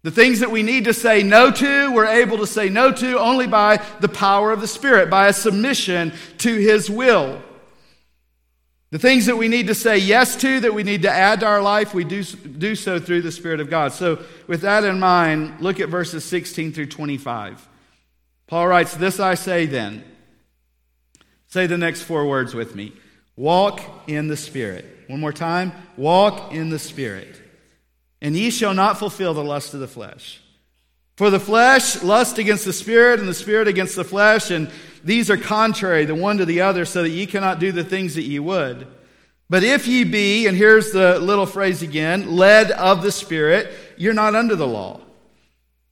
The 0.03 0.11
things 0.11 0.39
that 0.39 0.51
we 0.51 0.63
need 0.63 0.85
to 0.85 0.93
say 0.93 1.21
no 1.21 1.51
to, 1.51 1.91
we're 1.91 2.05
able 2.05 2.37
to 2.37 2.47
say 2.47 2.69
no 2.69 2.93
to 2.93 3.19
only 3.19 3.45
by 3.45 3.83
the 3.99 4.07
power 4.07 4.53
of 4.53 4.61
the 4.61 4.67
Spirit, 4.67 5.09
by 5.09 5.27
a 5.27 5.33
submission 5.33 6.13
to 6.37 6.55
His 6.55 6.89
will. 6.89 7.41
The 8.91 8.99
things 8.99 9.27
that 9.27 9.37
we 9.37 9.47
need 9.47 9.67
to 9.67 9.75
say 9.75 9.99
yes 9.99 10.35
to, 10.37 10.59
that 10.61 10.73
we 10.73 10.81
need 10.81 11.03
to 11.03 11.11
add 11.11 11.41
to 11.41 11.45
our 11.45 11.61
life, 11.61 11.93
we 11.93 12.03
do, 12.03 12.23
do 12.23 12.73
so 12.75 12.99
through 12.99 13.21
the 13.21 13.31
Spirit 13.31 13.59
of 13.59 13.69
God. 13.69 13.93
So, 13.93 14.23
with 14.47 14.61
that 14.61 14.83
in 14.83 14.99
mind, 14.99 15.61
look 15.61 15.79
at 15.79 15.89
verses 15.89 16.25
16 16.25 16.73
through 16.73 16.87
25. 16.87 17.67
Paul 18.47 18.67
writes, 18.67 18.95
This 18.95 19.19
I 19.19 19.35
say 19.35 19.67
then. 19.67 20.03
Say 21.47 21.67
the 21.67 21.77
next 21.77 22.03
four 22.03 22.27
words 22.27 22.53
with 22.53 22.75
me 22.75 22.93
Walk 23.35 23.81
in 24.07 24.27
the 24.27 24.37
Spirit. 24.37 24.85
One 25.07 25.19
more 25.19 25.33
time. 25.33 25.71
Walk 25.95 26.51
in 26.51 26.69
the 26.69 26.79
Spirit. 26.79 27.39
And 28.21 28.35
ye 28.35 28.49
shall 28.49 28.73
not 28.73 28.97
fulfill 28.97 29.33
the 29.33 29.43
lust 29.43 29.73
of 29.73 29.79
the 29.79 29.87
flesh. 29.87 30.41
For 31.15 31.29
the 31.29 31.39
flesh 31.39 32.01
lust 32.01 32.37
against 32.37 32.65
the 32.65 32.73
Spirit, 32.73 33.19
and 33.19 33.29
the 33.29 33.33
Spirit 33.33 33.67
against 33.67 33.95
the 33.95 34.03
flesh, 34.03 34.51
and 34.51 34.71
these 35.03 35.29
are 35.29 35.37
contrary 35.37 36.05
the 36.05 36.15
one 36.15 36.37
to 36.37 36.45
the 36.45 36.61
other, 36.61 36.85
so 36.85 37.03
that 37.03 37.09
ye 37.09 37.25
cannot 37.25 37.59
do 37.59 37.71
the 37.71 37.83
things 37.83 38.15
that 38.15 38.23
ye 38.23 38.39
would. 38.39 38.87
But 39.49 39.63
if 39.63 39.87
ye 39.87 40.03
be, 40.03 40.47
and 40.47 40.55
here's 40.55 40.91
the 40.91 41.19
little 41.19 41.45
phrase 41.45 41.81
again, 41.81 42.35
led 42.35 42.71
of 42.71 43.01
the 43.01 43.11
Spirit, 43.11 43.71
you're 43.97 44.13
not 44.13 44.35
under 44.35 44.55
the 44.55 44.67
law. 44.67 45.01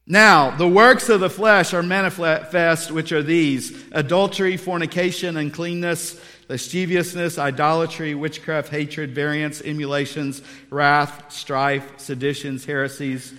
Now, 0.06 0.52
the 0.52 0.68
works 0.68 1.10
of 1.10 1.20
the 1.20 1.30
flesh 1.30 1.74
are 1.74 1.84
manifest, 1.84 2.92
which 2.92 3.12
are 3.12 3.24
these 3.24 3.84
adultery, 3.92 4.56
fornication, 4.56 5.36
uncleanness, 5.36 6.22
lasciviousness, 6.48 7.38
idolatry, 7.38 8.16
witchcraft, 8.16 8.70
hatred, 8.70 9.14
variance, 9.14 9.62
emulations, 9.62 10.42
wrath, 10.70 11.32
strife, 11.34 12.00
seditions, 12.00 12.64
heresies 12.64 13.34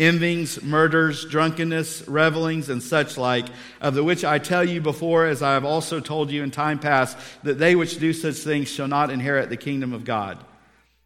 envyings, 0.00 0.62
murders, 0.62 1.26
drunkenness, 1.26 2.08
revelings, 2.08 2.70
and 2.70 2.82
such 2.82 3.18
like, 3.18 3.46
of 3.80 3.94
the 3.94 4.02
which 4.02 4.24
I 4.24 4.38
tell 4.38 4.64
you 4.64 4.80
before, 4.80 5.26
as 5.26 5.42
I 5.42 5.52
have 5.52 5.64
also 5.64 6.00
told 6.00 6.30
you 6.30 6.42
in 6.42 6.50
time 6.50 6.78
past, 6.78 7.16
that 7.42 7.58
they 7.58 7.76
which 7.76 8.00
do 8.00 8.12
such 8.12 8.36
things 8.36 8.68
shall 8.68 8.88
not 8.88 9.10
inherit 9.10 9.50
the 9.50 9.56
kingdom 9.56 9.92
of 9.92 10.04
God. 10.04 10.38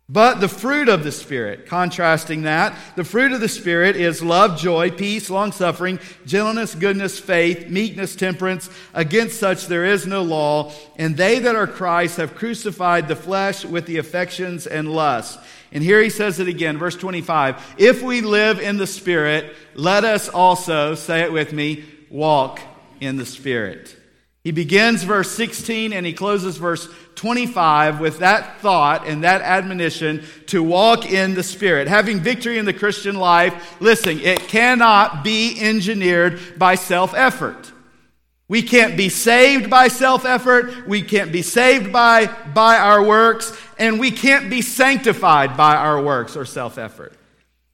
But 0.06 0.40
the 0.40 0.48
fruit 0.48 0.90
of 0.90 1.02
the 1.02 1.10
Spirit, 1.10 1.64
contrasting 1.64 2.42
that, 2.42 2.76
the 2.94 3.04
fruit 3.04 3.32
of 3.32 3.40
the 3.40 3.48
Spirit 3.48 3.96
is 3.96 4.22
love, 4.22 4.58
joy, 4.58 4.90
peace, 4.90 5.30
long 5.30 5.50
suffering, 5.50 5.98
gentleness, 6.26 6.74
goodness, 6.74 7.18
faith, 7.18 7.70
meekness, 7.70 8.14
temperance. 8.14 8.68
Against 8.92 9.40
such 9.40 9.66
there 9.66 9.86
is 9.86 10.06
no 10.06 10.22
law. 10.22 10.72
And 10.96 11.16
they 11.16 11.38
that 11.38 11.56
are 11.56 11.66
Christ 11.66 12.18
have 12.18 12.34
crucified 12.34 13.08
the 13.08 13.16
flesh 13.16 13.64
with 13.64 13.86
the 13.86 13.96
affections 13.96 14.66
and 14.66 14.92
lusts. 14.92 15.38
And 15.73 15.83
here 15.83 16.00
he 16.00 16.11
says 16.11 16.40
it 16.40 16.49
again, 16.49 16.78
verse 16.78 16.97
25. 16.97 17.75
If 17.78 18.02
we 18.02 18.21
live 18.21 18.61
in 18.61 18.76
the 18.76 18.87
Spirit, 18.87 19.54
let 19.75 20.04
us 20.04 20.28
also, 20.28 20.94
say 20.94 21.23
it 21.23 21.33
with 21.33 21.52
me, 21.52 21.85
walk 22.11 22.61
in 23.00 23.16
the 23.16 23.26
Spirit. 23.26 23.97
He 24.44 24.52
begins 24.52 25.02
verse 25.04 25.30
16 25.33 25.94
and 25.94 26.04
he 26.04 26.12
closes 26.12 26.59
verse 26.59 26.88
25 27.14 27.99
with 27.99 28.18
that 28.18 28.61
thought 28.61 29.06
and 29.06 29.25
that 29.25 29.40
admonition 29.40 30.23
to 30.49 30.62
walk 30.62 31.11
in 31.11 31.35
the 31.35 31.42
Spirit. 31.42 31.88
Having 31.88 32.21
victory 32.21 32.59
in 32.59 32.66
the 32.66 32.75
Christian 32.75 33.16
life, 33.16 33.80
listen, 33.80 34.21
it 34.21 34.40
cannot 34.40 35.25
be 35.25 35.59
engineered 35.59 36.59
by 36.59 36.75
self 36.75 37.14
effort. 37.14 37.73
We 38.46 38.62
can't 38.62 38.96
be 38.96 39.08
saved 39.08 39.70
by 39.70 39.88
self 39.88 40.24
effort. 40.24 40.86
We 40.86 41.02
can't 41.02 41.32
be 41.32 41.42
saved 41.42 41.92
by, 41.92 42.26
by 42.26 42.76
our 42.76 43.02
works. 43.02 43.56
And 43.78 43.98
we 43.98 44.10
can't 44.10 44.50
be 44.50 44.60
sanctified 44.60 45.56
by 45.56 45.76
our 45.76 46.02
works 46.02 46.36
or 46.36 46.44
self 46.44 46.78
effort. 46.78 47.14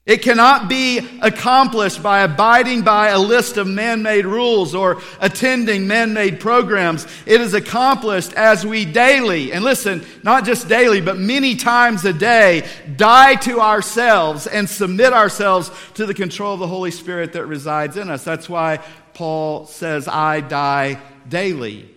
It 0.03 0.23
cannot 0.23 0.67
be 0.67 0.97
accomplished 1.21 2.01
by 2.01 2.21
abiding 2.23 2.81
by 2.81 3.09
a 3.09 3.19
list 3.19 3.57
of 3.57 3.67
man 3.67 4.01
made 4.01 4.25
rules 4.25 4.73
or 4.73 4.99
attending 5.19 5.85
man 5.85 6.13
made 6.13 6.39
programs. 6.39 7.05
It 7.27 7.39
is 7.39 7.53
accomplished 7.53 8.33
as 8.33 8.65
we 8.65 8.83
daily, 8.83 9.53
and 9.53 9.63
listen, 9.63 10.03
not 10.23 10.43
just 10.43 10.67
daily, 10.67 11.01
but 11.01 11.19
many 11.19 11.55
times 11.55 12.03
a 12.03 12.13
day, 12.13 12.67
die 12.95 13.35
to 13.35 13.61
ourselves 13.61 14.47
and 14.47 14.67
submit 14.67 15.13
ourselves 15.13 15.69
to 15.93 16.07
the 16.07 16.15
control 16.15 16.55
of 16.55 16.59
the 16.59 16.67
Holy 16.67 16.91
Spirit 16.91 17.33
that 17.33 17.45
resides 17.45 17.95
in 17.95 18.09
us. 18.09 18.23
That's 18.23 18.49
why 18.49 18.77
Paul 19.13 19.67
says, 19.67 20.07
I 20.07 20.41
die 20.41 20.99
daily. 21.29 21.93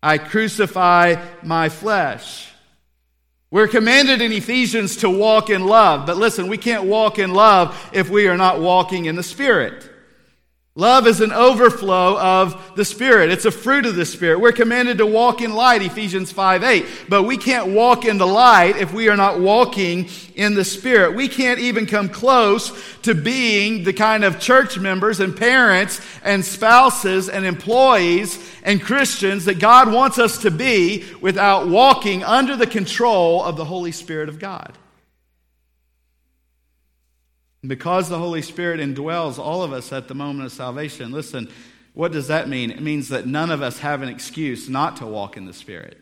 I 0.00 0.18
crucify 0.18 1.16
my 1.42 1.68
flesh. 1.70 2.51
We're 3.52 3.68
commanded 3.68 4.22
in 4.22 4.32
Ephesians 4.32 4.96
to 4.96 5.10
walk 5.10 5.50
in 5.50 5.66
love, 5.66 6.06
but 6.06 6.16
listen, 6.16 6.48
we 6.48 6.56
can't 6.56 6.84
walk 6.84 7.18
in 7.18 7.34
love 7.34 7.78
if 7.92 8.08
we 8.08 8.26
are 8.26 8.36
not 8.38 8.60
walking 8.60 9.04
in 9.04 9.14
the 9.14 9.22
Spirit. 9.22 9.91
Love 10.74 11.06
is 11.06 11.20
an 11.20 11.32
overflow 11.32 12.18
of 12.18 12.76
the 12.76 12.84
Spirit. 12.84 13.30
It's 13.30 13.44
a 13.44 13.50
fruit 13.50 13.84
of 13.84 13.94
the 13.94 14.06
Spirit. 14.06 14.40
We're 14.40 14.52
commanded 14.52 14.96
to 14.98 15.06
walk 15.06 15.42
in 15.42 15.52
light, 15.52 15.82
Ephesians 15.82 16.32
5 16.32 16.62
8. 16.62 16.86
But 17.10 17.24
we 17.24 17.36
can't 17.36 17.74
walk 17.74 18.06
in 18.06 18.16
the 18.16 18.26
light 18.26 18.76
if 18.78 18.90
we 18.94 19.10
are 19.10 19.16
not 19.16 19.38
walking 19.38 20.08
in 20.34 20.54
the 20.54 20.64
Spirit. 20.64 21.14
We 21.14 21.28
can't 21.28 21.58
even 21.58 21.84
come 21.84 22.08
close 22.08 22.72
to 23.02 23.14
being 23.14 23.84
the 23.84 23.92
kind 23.92 24.24
of 24.24 24.40
church 24.40 24.78
members 24.78 25.20
and 25.20 25.36
parents 25.36 26.00
and 26.24 26.42
spouses 26.42 27.28
and 27.28 27.44
employees 27.44 28.38
and 28.62 28.80
Christians 28.80 29.44
that 29.44 29.58
God 29.58 29.92
wants 29.92 30.18
us 30.18 30.38
to 30.38 30.50
be 30.50 31.04
without 31.20 31.68
walking 31.68 32.24
under 32.24 32.56
the 32.56 32.66
control 32.66 33.44
of 33.44 33.58
the 33.58 33.66
Holy 33.66 33.92
Spirit 33.92 34.30
of 34.30 34.38
God. 34.38 34.78
Because 37.64 38.08
the 38.08 38.18
Holy 38.18 38.42
Spirit 38.42 38.80
indwells 38.80 39.38
all 39.38 39.62
of 39.62 39.72
us 39.72 39.92
at 39.92 40.08
the 40.08 40.14
moment 40.14 40.46
of 40.46 40.52
salvation, 40.52 41.12
listen, 41.12 41.48
what 41.94 42.10
does 42.10 42.28
that 42.28 42.48
mean? 42.48 42.70
It 42.70 42.80
means 42.80 43.08
that 43.10 43.26
none 43.26 43.50
of 43.50 43.62
us 43.62 43.78
have 43.80 44.02
an 44.02 44.08
excuse 44.08 44.68
not 44.68 44.96
to 44.96 45.06
walk 45.06 45.36
in 45.36 45.44
the 45.44 45.52
Spirit. 45.52 45.98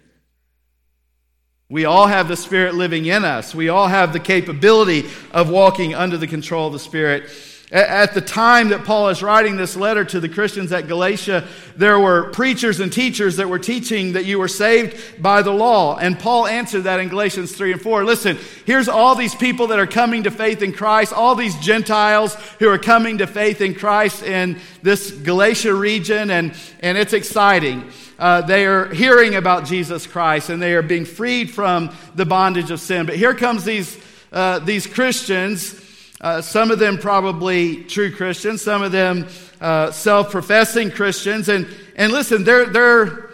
We 1.69 1.85
all 1.85 2.07
have 2.07 2.29
the 2.29 2.37
Spirit 2.37 2.75
living 2.75 3.07
in 3.07 3.25
us. 3.25 3.55
We 3.55 3.69
all 3.69 3.89
have 3.89 4.13
the 4.13 4.21
capability 4.21 5.09
of 5.33 5.51
walking 5.51 5.95
under 5.95 6.17
the 6.17 6.27
control 6.27 6.67
of 6.67 6.73
the 6.73 6.79
Spirit. 6.79 7.31
At 7.73 8.15
the 8.15 8.21
time 8.21 8.71
that 8.71 8.85
Paul 8.85 9.11
is 9.11 9.23
writing 9.23 9.57
this 9.57 9.77
letter 9.77 10.05
to 10.07 10.19
the 10.19 10.29
Christians 10.29 10.73
at 10.73 10.89
Galatia, 10.89 11.47
there 11.77 12.01
were 12.01 12.31
preachers 12.31 12.81
and 12.81 12.93
teachers 12.93 13.37
that 13.37 13.49
were 13.49 13.61
teaching 13.61 14.15
that 14.15 14.25
you 14.25 14.41
were 14.41 14.49
saved 14.49 15.23
by 15.23 15.43
the 15.43 15.53
law. 15.53 15.97
And 15.97 16.19
Paul 16.19 16.49
answered 16.49 16.83
that 16.83 16.99
in 16.99 17.09
Galatians 17.09 17.53
3 17.55 17.75
and 17.75 17.81
4. 17.81 18.05
Listen, 18.05 18.39
here's 18.67 18.89
all 18.89 19.15
these 19.15 19.37
people 19.37 19.69
that 19.69 19.79
are 19.79 19.87
coming 19.87 20.25
to 20.25 20.33
faith 20.33 20.63
in 20.63 20.73
Christ, 20.73 21.13
all 21.13 21.37
these 21.37 21.57
Gentiles 21.61 22.35
who 22.59 22.69
are 22.69 22.79
coming 22.79 23.19
to 23.19 23.29
faith 23.29 23.61
in 23.61 23.77
Christ 23.77 24.25
in 24.25 24.59
this 24.83 25.13
Galatia 25.13 25.73
region, 25.73 26.31
and, 26.31 26.53
and 26.81 26.99
it's 26.99 27.13
exciting. 27.13 27.89
Uh, 28.19 28.41
they 28.41 28.67
are 28.67 28.93
hearing 28.93 29.37
about 29.37 29.65
Jesus 29.65 30.09
Christ 30.09 30.51
and 30.51 30.61
they 30.61 30.75
are 30.75 30.83
being 30.83 31.05
freed 31.05 31.53
from 31.53 31.95
the 32.17 32.27
bondage 32.27 32.73
of 32.73 32.81
sin. 32.81 33.07
But 33.07 33.15
here 33.15 33.33
comes 33.33 33.65
these, 33.65 33.97
uh, 34.33 34.59
these 34.59 34.89
Christians 34.89 35.87
uh, 36.21 36.43
some 36.43 36.71
of 36.71 36.79
them 36.79 36.99
probably 36.99 37.85
true 37.85 38.15
Christians, 38.15 38.61
some 38.61 38.83
of 38.83 38.93
them 38.93 39.27
uh, 39.61 39.91
self 39.91 40.31
professing 40.31 40.91
Christians. 40.91 41.49
And, 41.49 41.67
and 41.97 42.13
listen, 42.13 42.45
they're, 42.45 42.67
they're, 42.67 43.31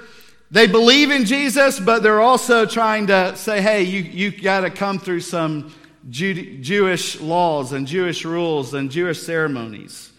they 0.53 0.69
believe 0.69 1.11
in 1.11 1.25
Jesus, 1.25 1.81
but 1.81 2.05
they're 2.05 2.21
also 2.21 2.65
trying 2.65 3.09
to 3.09 3.35
say, 3.35 3.61
hey, 3.61 3.83
you, 3.83 4.03
you 4.03 4.31
got 4.31 4.61
to 4.61 4.71
come 4.71 5.01
through 5.01 5.21
some 5.21 5.75
Jew, 6.09 6.59
Jewish 6.59 7.21
laws 7.21 7.73
and 7.73 7.89
Jewish 7.89 8.25
rules 8.25 8.73
and 8.73 8.89
Jewish 8.89 9.21
ceremonies. 9.21 10.13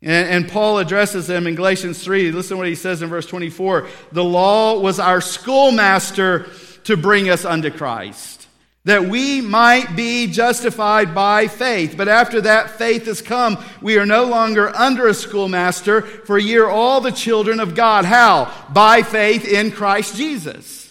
And, 0.00 0.28
and 0.28 0.48
Paul 0.48 0.78
addresses 0.78 1.26
them 1.26 1.46
in 1.46 1.54
Galatians 1.54 2.02
3. 2.02 2.32
Listen 2.32 2.50
to 2.50 2.56
what 2.56 2.68
he 2.68 2.76
says 2.76 3.02
in 3.02 3.10
verse 3.10 3.26
24. 3.26 3.88
The 4.12 4.24
law 4.24 4.78
was 4.80 4.98
our 4.98 5.20
schoolmaster 5.20 6.46
to 6.84 6.96
bring 6.96 7.28
us 7.28 7.44
unto 7.44 7.70
Christ 7.70 8.37
that 8.88 9.04
we 9.04 9.42
might 9.42 9.94
be 9.94 10.26
justified 10.26 11.14
by 11.14 11.46
faith. 11.46 11.94
But 11.94 12.08
after 12.08 12.40
that 12.40 12.70
faith 12.70 13.04
has 13.04 13.20
come, 13.20 13.62
we 13.82 13.98
are 13.98 14.06
no 14.06 14.24
longer 14.24 14.74
under 14.74 15.08
a 15.08 15.12
schoolmaster, 15.12 16.00
for 16.00 16.38
ye 16.38 16.56
are 16.56 16.70
all 16.70 17.02
the 17.02 17.12
children 17.12 17.60
of 17.60 17.74
God. 17.74 18.06
How? 18.06 18.50
By 18.72 19.02
faith 19.02 19.46
in 19.46 19.72
Christ 19.72 20.16
Jesus. 20.16 20.90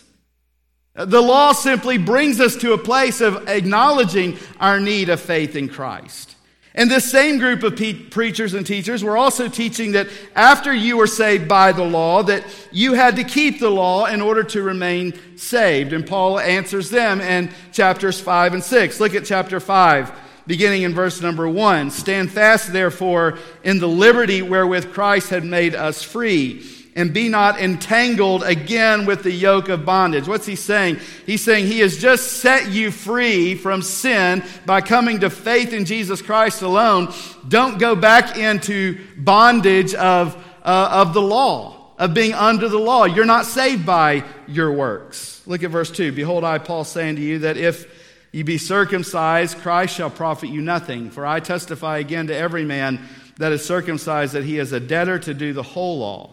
The 0.94 1.22
law 1.22 1.54
simply 1.54 1.98
brings 1.98 2.40
us 2.40 2.56
to 2.58 2.74
a 2.74 2.78
place 2.78 3.20
of 3.20 3.50
acknowledging 3.50 4.38
our 4.60 4.80
need 4.80 5.10
of 5.10 5.20
faith 5.20 5.56
in 5.56 5.68
Christ. 5.68 6.37
And 6.78 6.92
this 6.92 7.10
same 7.10 7.40
group 7.40 7.64
of 7.64 7.76
pe- 7.76 7.94
preachers 7.94 8.54
and 8.54 8.66
teachers 8.66 9.04
were 9.04 9.18
also 9.18 9.48
teaching 9.48 9.94
that 9.94 10.08
after 10.36 10.72
you 10.72 10.98
were 10.98 11.08
saved 11.08 11.48
by 11.48 11.72
the 11.72 11.84
law, 11.84 12.22
that 12.22 12.44
you 12.72 12.94
had 12.94 13.16
to 13.16 13.24
keep 13.24 13.60
the 13.60 13.72
law 13.72 14.06
in 14.06 14.22
order 14.22 14.44
to 14.44 14.62
remain 14.62 15.38
saved. 15.38 15.92
And 15.92 16.06
Paul 16.06 16.40
answers 16.40 16.92
them 16.92 17.20
in 17.20 17.50
chapters 17.74 18.22
5 18.22 18.54
and 18.54 18.64
6. 18.64 19.00
Look 19.00 19.16
at 19.16 19.26
chapter 19.26 19.60
5, 19.60 20.12
beginning 20.46 20.84
in 20.84 20.94
verse 20.94 21.20
number 21.20 21.50
1. 21.50 21.90
Stand 21.90 22.32
fast, 22.32 22.72
therefore, 22.72 23.40
in 23.64 23.80
the 23.80 23.88
liberty 23.88 24.44
wherewith 24.44 24.94
Christ 24.94 25.32
had 25.32 25.44
made 25.44 25.74
us 25.74 26.04
free 26.04 26.77
and 26.98 27.14
be 27.14 27.30
not 27.30 27.60
entangled 27.60 28.42
again 28.42 29.06
with 29.06 29.22
the 29.22 29.32
yoke 29.32 29.70
of 29.70 29.86
bondage. 29.86 30.28
What's 30.28 30.48
he 30.48 30.56
saying? 30.56 31.00
He's 31.28 31.44
saying 31.44 31.68
he 31.68 31.80
has 31.80 31.98
just 31.98 32.42
set 32.42 32.72
you 32.72 32.90
free 32.90 33.54
from 33.54 33.84
sin 33.84 34.44
by 34.66 34.82
coming 34.82 35.20
to 35.20 35.30
faith 35.30 35.74
in 35.74 35.86
Jesus 35.86 36.24
Christ 36.24 36.64
alone. 36.64 37.14
Don't 37.48 37.78
go 37.78 37.96
back 37.96 38.36
into 38.36 38.98
bondage 39.16 39.94
of, 39.94 40.36
uh, 40.64 40.90
of 40.92 41.14
the 41.14 41.22
law, 41.22 41.94
of 42.00 42.16
being 42.16 42.34
under 42.34 42.68
the 42.68 42.80
law. 42.80 43.06
You're 43.06 43.26
not 43.26 43.46
saved 43.46 43.86
by 43.86 44.24
your 44.48 44.74
works. 44.74 45.44
Look 45.46 45.62
at 45.62 45.70
verse 45.70 45.92
2. 45.92 46.14
Behold, 46.14 46.44
I, 46.44 46.58
Paul, 46.58 46.84
saying 46.84 47.18
to 47.18 47.22
you 47.22 47.40
that 47.40 47.58
if 47.58 47.86
you 48.32 48.44
be 48.44 48.58
circumcised, 48.58 49.60
Christ 49.60 49.96
shall 49.96 50.10
profit 50.10 50.50
you 50.50 50.62
nothing. 50.62 51.12
For 51.12 51.28
I 51.28 51.42
testify 51.42 52.00
again 52.00 52.26
to 52.28 52.36
every 52.36 52.66
man 52.66 53.08
that 53.38 53.52
is 53.52 53.64
circumcised 53.64 54.34
that 54.34 54.46
he 54.46 54.58
is 54.58 54.74
a 54.74 54.80
debtor 54.80 55.20
to 55.20 55.36
do 55.36 55.54
the 55.54 55.62
whole 55.62 56.00
law. 56.00 56.32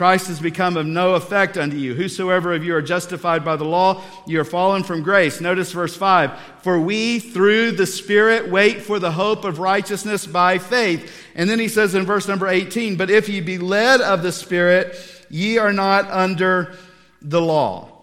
Christ 0.00 0.28
has 0.28 0.40
become 0.40 0.78
of 0.78 0.86
no 0.86 1.14
effect 1.14 1.58
unto 1.58 1.76
you. 1.76 1.94
Whosoever 1.94 2.54
of 2.54 2.64
you 2.64 2.74
are 2.74 2.80
justified 2.80 3.44
by 3.44 3.56
the 3.56 3.66
law, 3.66 4.02
you 4.26 4.40
are 4.40 4.44
fallen 4.44 4.82
from 4.82 5.02
grace. 5.02 5.42
Notice 5.42 5.72
verse 5.72 5.94
5. 5.94 6.32
For 6.62 6.80
we, 6.80 7.18
through 7.18 7.72
the 7.72 7.84
Spirit, 7.84 8.50
wait 8.50 8.80
for 8.80 8.98
the 8.98 9.12
hope 9.12 9.44
of 9.44 9.58
righteousness 9.58 10.26
by 10.26 10.56
faith. 10.56 11.14
And 11.34 11.50
then 11.50 11.58
he 11.58 11.68
says 11.68 11.94
in 11.94 12.06
verse 12.06 12.26
number 12.26 12.48
18, 12.48 12.96
But 12.96 13.10
if 13.10 13.28
ye 13.28 13.42
be 13.42 13.58
led 13.58 14.00
of 14.00 14.22
the 14.22 14.32
Spirit, 14.32 14.96
ye 15.28 15.58
are 15.58 15.70
not 15.70 16.10
under 16.10 16.74
the 17.20 17.42
law. 17.42 17.99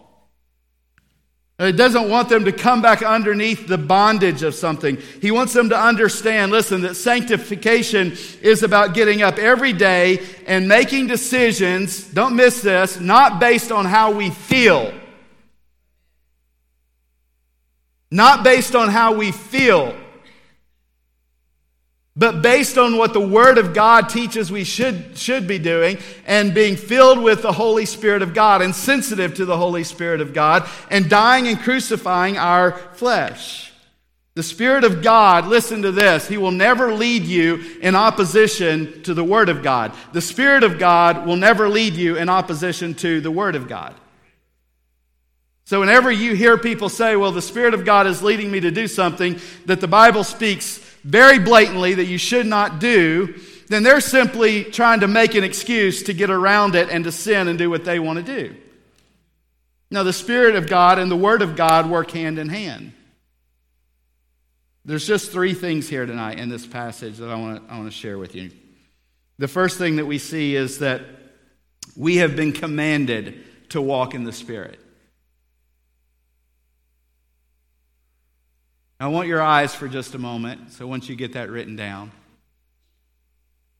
It 1.59 1.71
doesn't 1.75 2.07
want 2.09 2.29
them 2.29 2.45
to 2.45 2.51
come 2.51 2.83
back 2.83 3.01
underneath 3.01 3.65
the 3.67 3.79
bondage 3.79 4.43
of 4.43 4.53
something. 4.53 4.97
He 5.21 5.31
wants 5.31 5.53
them 5.53 5.69
to 5.69 5.79
understand, 5.79 6.51
listen, 6.51 6.81
that 6.81 6.95
sanctification 6.95 8.15
is 8.43 8.61
about 8.61 8.93
getting 8.93 9.23
up 9.23 9.39
every 9.39 9.73
day 9.73 10.23
and 10.45 10.67
making 10.67 11.07
decisions, 11.07 12.03
don't 12.03 12.35
miss 12.35 12.61
this, 12.61 12.99
not 12.99 13.39
based 13.39 13.71
on 13.71 13.85
how 13.85 14.11
we 14.11 14.29
feel. 14.29 14.93
Not 18.11 18.43
based 18.43 18.75
on 18.75 18.89
how 18.89 19.15
we 19.15 19.31
feel 19.31 19.95
but 22.17 22.41
based 22.41 22.79
on 22.79 22.97
what 22.97 23.13
the 23.13 23.19
Word 23.19 23.59
of 23.59 23.75
God 23.75 24.09
teaches 24.09 24.51
we 24.51 24.63
should, 24.63 25.15
should 25.15 25.47
be 25.47 25.59
doing, 25.59 25.99
and 26.25 26.51
being 26.51 26.75
filled 26.75 27.21
with 27.21 27.43
the 27.43 27.51
Holy 27.51 27.85
Spirit 27.85 28.23
of 28.23 28.33
God 28.33 28.63
and 28.63 28.73
sensitive 28.73 29.35
to 29.35 29.45
the 29.45 29.55
Holy 29.55 29.83
Spirit 29.83 30.19
of 30.19 30.33
God, 30.33 30.67
and 30.89 31.07
dying 31.07 31.47
and 31.47 31.59
crucifying 31.59 32.35
our 32.35 32.71
flesh. 32.71 33.71
The 34.33 34.41
Spirit 34.41 34.83
of 34.83 35.03
God, 35.03 35.45
listen 35.45 35.83
to 35.83 35.91
this, 35.91 36.27
He 36.27 36.37
will 36.37 36.51
never 36.51 36.91
lead 36.91 37.23
you 37.23 37.77
in 37.81 37.95
opposition 37.95 39.03
to 39.03 39.13
the 39.13 39.23
Word 39.23 39.49
of 39.49 39.61
God. 39.61 39.93
The 40.11 40.21
Spirit 40.21 40.63
of 40.63 40.79
God 40.79 41.27
will 41.27 41.35
never 41.35 41.69
lead 41.69 41.93
you 41.93 42.17
in 42.17 42.29
opposition 42.29 42.95
to 42.95 43.21
the 43.21 43.31
Word 43.31 43.55
of 43.55 43.67
God. 43.67 43.93
So, 45.65 45.81
whenever 45.81 46.11
you 46.11 46.33
hear 46.33 46.57
people 46.57 46.89
say, 46.89 47.15
well, 47.15 47.31
the 47.31 47.41
Spirit 47.41 47.75
of 47.75 47.85
God 47.85 48.07
is 48.07 48.23
leading 48.23 48.49
me 48.49 48.59
to 48.61 48.71
do 48.71 48.87
something 48.87 49.39
that 49.65 49.81
the 49.81 49.87
Bible 49.87 50.23
speaks 50.23 50.86
very 51.07 51.39
blatantly 51.39 51.93
that 51.93 52.05
you 52.05 52.17
should 52.17 52.45
not 52.45 52.79
do, 52.79 53.33
then 53.69 53.81
they're 53.81 54.01
simply 54.01 54.65
trying 54.65 54.99
to 54.99 55.07
make 55.07 55.35
an 55.35 55.43
excuse 55.43 56.03
to 56.03 56.13
get 56.13 56.29
around 56.29 56.75
it 56.75 56.89
and 56.89 57.05
to 57.05 57.13
sin 57.13 57.47
and 57.47 57.57
do 57.57 57.69
what 57.69 57.85
they 57.85 57.97
want 57.97 58.17
to 58.17 58.23
do. 58.23 58.53
Now, 59.89 60.03
the 60.03 60.11
Spirit 60.11 60.55
of 60.55 60.67
God 60.67 60.99
and 60.99 61.09
the 61.09 61.15
Word 61.15 61.41
of 61.41 61.55
God 61.55 61.89
work 61.89 62.11
hand 62.11 62.37
in 62.39 62.49
hand. 62.49 62.91
There's 64.83 65.07
just 65.07 65.31
three 65.31 65.53
things 65.53 65.87
here 65.87 66.05
tonight 66.05 66.39
in 66.39 66.49
this 66.49 66.67
passage 66.67 67.17
that 67.17 67.29
I 67.29 67.35
want 67.35 67.65
to, 67.65 67.73
I 67.73 67.77
want 67.77 67.89
to 67.89 67.97
share 67.97 68.17
with 68.17 68.35
you. 68.35 68.51
The 69.37 69.47
first 69.47 69.77
thing 69.77 69.95
that 69.97 70.05
we 70.05 70.17
see 70.17 70.55
is 70.55 70.79
that 70.79 71.01
we 71.95 72.17
have 72.17 72.35
been 72.35 72.51
commanded 72.51 73.69
to 73.69 73.81
walk 73.81 74.13
in 74.13 74.25
the 74.25 74.33
Spirit. 74.33 74.77
I 78.99 79.07
want 79.07 79.27
your 79.27 79.41
eyes 79.41 79.75
for 79.75 79.87
just 79.87 80.15
a 80.15 80.17
moment, 80.17 80.73
so 80.73 80.87
once 80.87 81.07
you 81.07 81.15
get 81.15 81.33
that 81.33 81.51
written 81.51 81.75
down, 81.75 82.11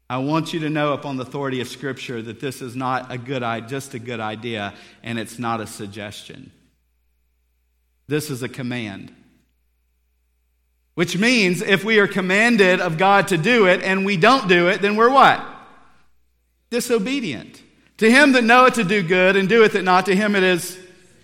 I 0.09 0.19
want 0.19 0.53
you 0.53 0.59
to 0.61 0.69
know 0.69 0.93
upon 0.93 1.17
the 1.17 1.23
authority 1.23 1.59
of 1.59 1.67
Scripture 1.67 2.21
that 2.21 2.39
this 2.39 2.61
is 2.61 2.75
not 2.75 3.11
a 3.11 3.17
good 3.17 3.43
idea 3.43 3.67
just 3.67 3.93
a 3.93 3.99
good 3.99 4.19
idea, 4.19 4.73
and 5.03 5.17
it's 5.17 5.39
not 5.39 5.59
a 5.59 5.67
suggestion. 5.67 6.51
This 8.07 8.29
is 8.29 8.43
a 8.43 8.47
command. 8.47 9.13
Which 10.93 11.17
means 11.17 11.61
if 11.61 11.83
we 11.83 11.99
are 11.99 12.07
commanded 12.07 12.79
of 12.79 12.97
God 12.97 13.27
to 13.29 13.37
do 13.37 13.67
it 13.67 13.83
and 13.83 14.05
we 14.05 14.17
don't 14.17 14.47
do 14.47 14.69
it, 14.69 14.81
then 14.81 14.95
we're 14.95 15.11
what? 15.11 15.45
Disobedient. 16.69 17.61
To 17.97 18.09
him 18.09 18.31
that 18.31 18.43
knoweth 18.43 18.75
to 18.75 18.83
do 18.83 19.03
good 19.03 19.35
and 19.35 19.49
doeth 19.49 19.75
it 19.75 19.83
not, 19.83 20.05
to 20.05 20.15
him 20.15 20.35
it 20.35 20.43
is 20.43 20.79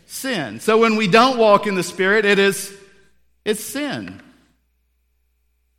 sin. 0.05 0.59
So 0.59 0.77
when 0.77 0.95
we 0.95 1.07
don't 1.07 1.38
walk 1.38 1.67
in 1.67 1.75
the 1.75 1.83
Spirit, 1.83 2.25
it 2.25 2.38
is 2.38 2.75
it's 3.45 3.63
sin. 3.63 4.21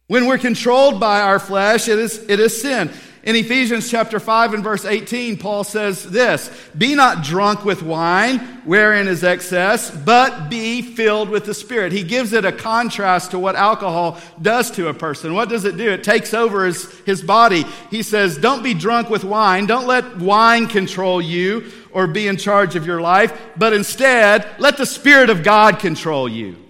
When 0.06 0.26
we're 0.26 0.38
controlled 0.38 1.00
by 1.00 1.22
our 1.22 1.38
flesh, 1.38 1.88
it 1.88 1.98
is, 1.98 2.18
it 2.28 2.38
is 2.38 2.60
sin. 2.60 2.90
In 3.22 3.36
Ephesians 3.36 3.90
chapter 3.90 4.20
5 4.20 4.52
and 4.52 4.62
verse 4.62 4.84
18, 4.84 5.38
Paul 5.38 5.64
says 5.64 6.04
this 6.04 6.50
Be 6.76 6.94
not 6.94 7.24
drunk 7.24 7.64
with 7.64 7.82
wine, 7.82 8.38
wherein 8.66 9.08
is 9.08 9.24
excess, 9.24 9.90
but 9.90 10.50
be 10.50 10.82
filled 10.82 11.30
with 11.30 11.46
the 11.46 11.54
Spirit. 11.54 11.92
He 11.92 12.02
gives 12.02 12.34
it 12.34 12.44
a 12.44 12.52
contrast 12.52 13.30
to 13.30 13.38
what 13.38 13.56
alcohol 13.56 14.20
does 14.42 14.70
to 14.72 14.88
a 14.88 14.94
person. 14.94 15.32
What 15.32 15.48
does 15.48 15.64
it 15.64 15.78
do? 15.78 15.90
It 15.90 16.04
takes 16.04 16.34
over 16.34 16.66
his, 16.66 16.86
his 17.00 17.22
body. 17.22 17.64
He 17.90 18.02
says, 18.02 18.36
Don't 18.36 18.62
be 18.62 18.74
drunk 18.74 19.08
with 19.08 19.24
wine. 19.24 19.64
Don't 19.64 19.86
let 19.86 20.18
wine 20.18 20.66
control 20.66 21.22
you 21.22 21.72
or 21.92 22.06
be 22.06 22.28
in 22.28 22.36
charge 22.36 22.76
of 22.76 22.86
your 22.86 23.00
life, 23.00 23.40
but 23.56 23.72
instead, 23.72 24.46
let 24.58 24.76
the 24.76 24.84
Spirit 24.84 25.30
of 25.30 25.42
God 25.42 25.78
control 25.78 26.28
you. 26.28 26.63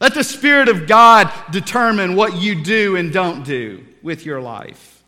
Let 0.00 0.14
the 0.14 0.24
Spirit 0.24 0.68
of 0.68 0.86
God 0.86 1.32
determine 1.50 2.16
what 2.16 2.36
you 2.36 2.62
do 2.62 2.96
and 2.96 3.12
don't 3.12 3.44
do 3.44 3.84
with 4.02 4.26
your 4.26 4.40
life. 4.40 5.02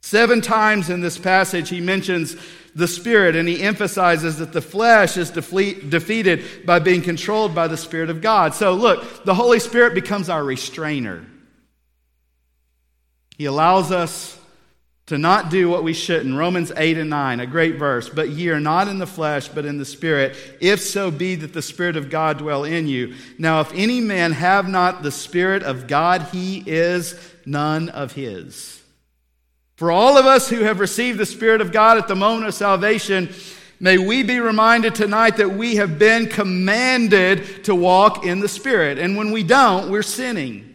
Seven 0.00 0.40
times 0.40 0.88
in 0.88 1.00
this 1.00 1.18
passage, 1.18 1.68
he 1.68 1.80
mentions 1.80 2.36
the 2.74 2.86
Spirit 2.86 3.36
and 3.36 3.48
he 3.48 3.62
emphasizes 3.62 4.38
that 4.38 4.52
the 4.52 4.60
flesh 4.60 5.16
is 5.16 5.30
defeated 5.30 6.64
by 6.64 6.78
being 6.78 7.02
controlled 7.02 7.54
by 7.54 7.66
the 7.66 7.76
Spirit 7.76 8.10
of 8.10 8.20
God. 8.20 8.54
So, 8.54 8.74
look, 8.74 9.24
the 9.24 9.34
Holy 9.34 9.58
Spirit 9.58 9.94
becomes 9.94 10.28
our 10.28 10.44
restrainer. 10.44 11.26
He 13.36 13.46
allows 13.46 13.90
us 13.90 14.35
to 15.06 15.18
not 15.18 15.50
do 15.50 15.68
what 15.68 15.84
we 15.84 15.92
shouldn't. 15.92 16.36
Romans 16.36 16.72
8 16.76 16.98
and 16.98 17.10
9, 17.10 17.40
a 17.40 17.46
great 17.46 17.76
verse. 17.76 18.08
But 18.08 18.30
ye 18.30 18.48
are 18.50 18.60
not 18.60 18.88
in 18.88 18.98
the 18.98 19.06
flesh, 19.06 19.48
but 19.48 19.64
in 19.64 19.78
the 19.78 19.84
Spirit, 19.84 20.36
if 20.60 20.80
so 20.80 21.12
be 21.12 21.36
that 21.36 21.52
the 21.52 21.62
Spirit 21.62 21.96
of 21.96 22.10
God 22.10 22.38
dwell 22.38 22.64
in 22.64 22.88
you. 22.88 23.14
Now, 23.38 23.60
if 23.60 23.72
any 23.72 24.00
man 24.00 24.32
have 24.32 24.68
not 24.68 25.02
the 25.02 25.12
Spirit 25.12 25.62
of 25.62 25.86
God, 25.86 26.22
he 26.32 26.62
is 26.66 27.14
none 27.44 27.88
of 27.88 28.12
his. 28.12 28.82
For 29.76 29.92
all 29.92 30.16
of 30.16 30.26
us 30.26 30.48
who 30.48 30.60
have 30.62 30.80
received 30.80 31.18
the 31.18 31.26
Spirit 31.26 31.60
of 31.60 31.70
God 31.70 31.98
at 31.98 32.08
the 32.08 32.16
moment 32.16 32.48
of 32.48 32.54
salvation, 32.54 33.32
may 33.78 33.98
we 33.98 34.24
be 34.24 34.40
reminded 34.40 34.96
tonight 34.96 35.36
that 35.36 35.50
we 35.50 35.76
have 35.76 36.00
been 36.00 36.26
commanded 36.26 37.64
to 37.64 37.74
walk 37.76 38.26
in 38.26 38.40
the 38.40 38.48
Spirit. 38.48 38.98
And 38.98 39.16
when 39.16 39.30
we 39.30 39.44
don't, 39.44 39.88
we're 39.90 40.02
sinning. 40.02 40.65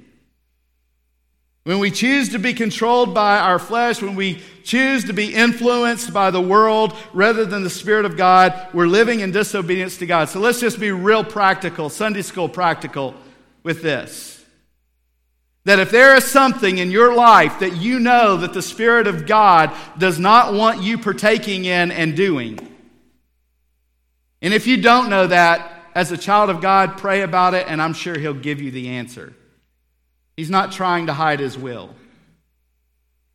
When 1.64 1.78
we 1.78 1.92
choose 1.92 2.30
to 2.30 2.40
be 2.40 2.54
controlled 2.54 3.14
by 3.14 3.38
our 3.38 3.60
flesh, 3.60 4.02
when 4.02 4.16
we 4.16 4.42
choose 4.64 5.06
to 5.06 5.14
be 5.14 5.34
influenced 5.34 6.12
by 6.12 6.32
the 6.32 6.42
world 6.42 6.96
rather 7.14 7.46
than 7.46 7.64
the 7.64 7.70
Spirit 7.70 8.06
of 8.06 8.18
God, 8.18 8.70
we're 8.74 8.88
living 8.88 9.20
in 9.20 9.32
disobedience 9.32 9.98
to 9.98 10.08
God. 10.08 10.30
So 10.30 10.40
let's 10.40 10.60
just 10.60 10.80
be 10.80 10.92
real 10.92 11.24
practical, 11.24 11.90
Sunday 11.90 12.24
school 12.24 12.50
practical 12.50 13.14
with 13.62 13.84
this. 13.84 14.44
That 15.66 15.78
if 15.78 15.92
there 15.92 16.16
is 16.16 16.26
something 16.26 16.80
in 16.80 16.90
your 16.90 17.14
life 17.14 17.60
that 17.60 17.76
you 17.76 18.00
know 18.00 18.38
that 18.38 18.54
the 18.54 18.64
Spirit 18.64 19.06
of 19.06 19.28
God 19.28 19.72
does 20.00 20.18
not 20.18 20.56
want 20.56 20.82
you 20.82 20.98
partaking 20.98 21.66
in 21.66 21.92
and 21.92 22.16
doing, 22.16 22.58
and 24.42 24.56
if 24.56 24.66
you 24.66 24.78
don't 24.78 25.12
know 25.12 25.28
that, 25.28 25.78
as 25.94 26.12
a 26.12 26.18
child 26.18 26.50
of 26.50 26.62
God, 26.62 26.98
pray 26.98 27.22
about 27.22 27.54
it, 27.54 27.68
and 27.68 27.80
I'm 27.80 27.94
sure 27.94 28.18
He'll 28.18 28.34
give 28.34 28.60
you 28.60 28.72
the 28.72 28.90
answer. 28.90 29.36
He's 30.36 30.50
not 30.50 30.72
trying 30.72 31.08
to 31.08 31.14
hide 31.14 31.40
His 31.40 31.58
will. 31.58 31.90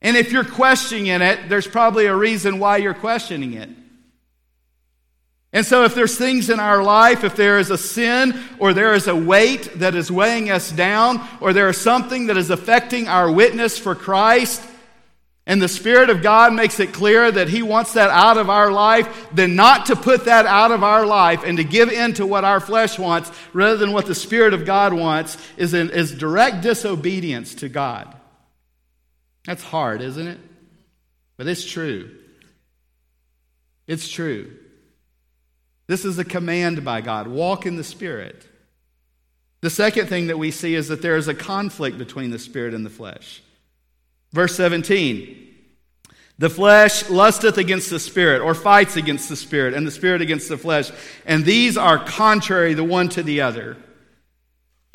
And 0.02 0.16
if 0.16 0.32
you're 0.32 0.44
questioning 0.44 1.06
it, 1.06 1.48
there's 1.48 1.66
probably 1.66 2.06
a 2.06 2.14
reason 2.14 2.58
why 2.58 2.76
you're 2.76 2.94
questioning 2.94 3.54
it. 3.54 3.70
And 5.52 5.64
so, 5.64 5.84
if 5.84 5.94
there's 5.94 6.18
things 6.18 6.50
in 6.50 6.60
our 6.60 6.82
life, 6.82 7.24
if 7.24 7.34
there 7.34 7.58
is 7.58 7.70
a 7.70 7.78
sin 7.78 8.38
or 8.58 8.74
there 8.74 8.94
is 8.94 9.06
a 9.06 9.16
weight 9.16 9.78
that 9.78 9.94
is 9.94 10.10
weighing 10.10 10.50
us 10.50 10.70
down, 10.70 11.26
or 11.40 11.52
there 11.52 11.68
is 11.68 11.80
something 11.80 12.26
that 12.26 12.36
is 12.36 12.50
affecting 12.50 13.08
our 13.08 13.30
witness 13.30 13.78
for 13.78 13.94
Christ, 13.94 14.62
and 15.48 15.62
the 15.62 15.68
Spirit 15.68 16.10
of 16.10 16.22
God 16.22 16.52
makes 16.52 16.80
it 16.80 16.92
clear 16.92 17.30
that 17.30 17.48
He 17.48 17.62
wants 17.62 17.92
that 17.92 18.10
out 18.10 18.36
of 18.36 18.50
our 18.50 18.72
life, 18.72 19.28
then 19.32 19.54
not 19.54 19.86
to 19.86 19.96
put 19.96 20.24
that 20.24 20.44
out 20.44 20.72
of 20.72 20.82
our 20.82 21.06
life 21.06 21.44
and 21.44 21.58
to 21.58 21.64
give 21.64 21.88
in 21.88 22.14
to 22.14 22.26
what 22.26 22.44
our 22.44 22.58
flesh 22.58 22.98
wants 22.98 23.30
rather 23.52 23.76
than 23.76 23.92
what 23.92 24.06
the 24.06 24.14
Spirit 24.14 24.54
of 24.54 24.64
God 24.64 24.92
wants 24.92 25.38
is, 25.56 25.72
is 25.72 26.12
direct 26.12 26.62
disobedience 26.62 27.54
to 27.56 27.68
God. 27.68 28.12
That's 29.44 29.62
hard, 29.62 30.02
isn't 30.02 30.26
it? 30.26 30.40
But 31.36 31.46
it's 31.46 31.64
true. 31.64 32.10
It's 33.86 34.08
true. 34.08 34.52
This 35.86 36.04
is 36.04 36.18
a 36.18 36.24
command 36.24 36.84
by 36.84 37.02
God 37.02 37.28
walk 37.28 37.66
in 37.66 37.76
the 37.76 37.84
Spirit. 37.84 38.44
The 39.60 39.70
second 39.70 40.08
thing 40.08 40.26
that 40.26 40.38
we 40.38 40.50
see 40.50 40.74
is 40.74 40.88
that 40.88 41.02
there 41.02 41.16
is 41.16 41.28
a 41.28 41.34
conflict 41.34 41.98
between 41.98 42.30
the 42.30 42.38
Spirit 42.40 42.74
and 42.74 42.84
the 42.84 42.90
flesh. 42.90 43.42
Verse 44.32 44.56
17 44.56 45.54
The 46.38 46.50
flesh 46.50 47.08
lusteth 47.08 47.58
against 47.58 47.90
the 47.90 48.00
Spirit, 48.00 48.42
or 48.42 48.54
fights 48.54 48.96
against 48.96 49.28
the 49.28 49.36
Spirit, 49.36 49.74
and 49.74 49.86
the 49.86 49.90
Spirit 49.90 50.22
against 50.22 50.48
the 50.48 50.58
flesh, 50.58 50.90
and 51.24 51.44
these 51.44 51.76
are 51.76 52.02
contrary 52.04 52.74
the 52.74 52.84
one 52.84 53.08
to 53.10 53.22
the 53.22 53.40
other 53.40 53.76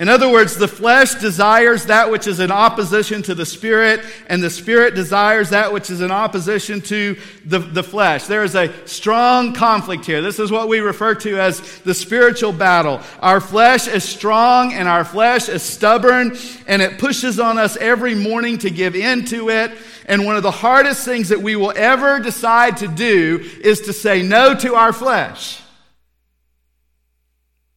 in 0.02 0.10
other 0.10 0.32
words, 0.32 0.58
the 0.58 0.68
flesh 0.68 1.14
desires 1.14 1.86
that 1.86 2.10
which 2.10 2.26
is 2.26 2.40
in 2.40 2.50
opposition 2.50 3.22
to 3.22 3.36
the 3.36 3.46
spirit, 3.46 4.04
and 4.26 4.42
the 4.42 4.50
spirit 4.50 4.96
desires 4.96 5.52
that 5.52 5.72
which 5.72 5.92
is 5.92 6.02
in 6.02 6.10
opposition 6.10 6.82
to 6.82 7.16
the, 7.46 7.60
the 7.60 7.84
flesh. 7.84 8.26
There 8.26 8.44
is 8.44 8.56
a 8.56 8.74
strong 8.88 9.54
conflict 9.54 10.08
here. 10.08 10.24
This 10.24 10.40
is 10.40 10.52
what 10.52 10.68
we 10.68 10.80
refer 10.80 11.14
to 11.14 11.40
as 11.40 11.62
the 11.82 11.94
spiritual 11.94 12.52
battle. 12.52 13.00
Our 13.20 13.40
flesh 13.40 13.88
is 13.88 14.04
strong 14.04 14.74
and 14.74 14.88
our 14.88 15.06
flesh 15.06 15.48
is 15.50 15.62
stubborn, 15.62 16.36
and 16.66 16.82
it 16.82 16.98
pushes 16.98 17.40
on 17.40 17.60
us 17.60 17.78
every 17.78 18.16
morning 18.16 18.58
to 18.58 18.72
give 18.72 18.96
in 18.96 19.26
to 19.26 19.50
it. 19.50 19.72
And 20.08 20.26
one 20.26 20.36
of 20.36 20.42
the 20.42 20.50
hardest 20.50 21.06
things 21.06 21.30
that 21.30 21.44
we 21.44 21.56
will 21.56 21.74
ever 21.76 22.20
decide 22.20 22.78
to 22.78 22.88
do 22.88 23.48
is 23.64 23.82
to 23.82 23.94
say 23.94 24.24
no 24.24 24.56
to 24.56 24.74
our 24.74 24.94
flesh. 24.94 25.62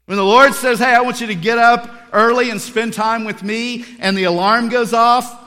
When 0.07 0.19
the 0.19 0.25
Lord 0.25 0.55
says, 0.55 0.79
Hey, 0.79 0.95
I 0.95 1.01
want 1.01 1.21
you 1.21 1.29
to 1.29 1.35
get 1.35 1.59
up 1.59 1.91
early 2.13 2.51
and 2.51 2.61
spend 2.61 2.93
time 2.93 3.25
with 3.25 3.43
me, 3.43 3.85
and 3.99 4.17
the 4.17 4.25
alarm 4.25 4.69
goes 4.69 4.93
off 4.93 5.43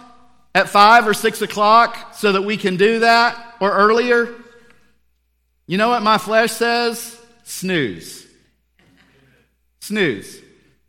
at 0.56 0.70
five 0.70 1.08
or 1.08 1.13
six 1.13 1.41
o'clock 1.41 2.15
so 2.15 2.32
that 2.32 2.41
we 2.41 2.58
can 2.58 2.78
do 2.78 3.00
that 3.00 3.56
or 3.60 3.72
earlier, 3.72 4.34
you 5.67 5.78
know 5.78 5.89
what 5.89 6.02
my 6.02 6.17
flesh 6.17 6.52
says? 6.52 7.20
Snooze. 7.43 8.26
Snooze. 9.82 10.41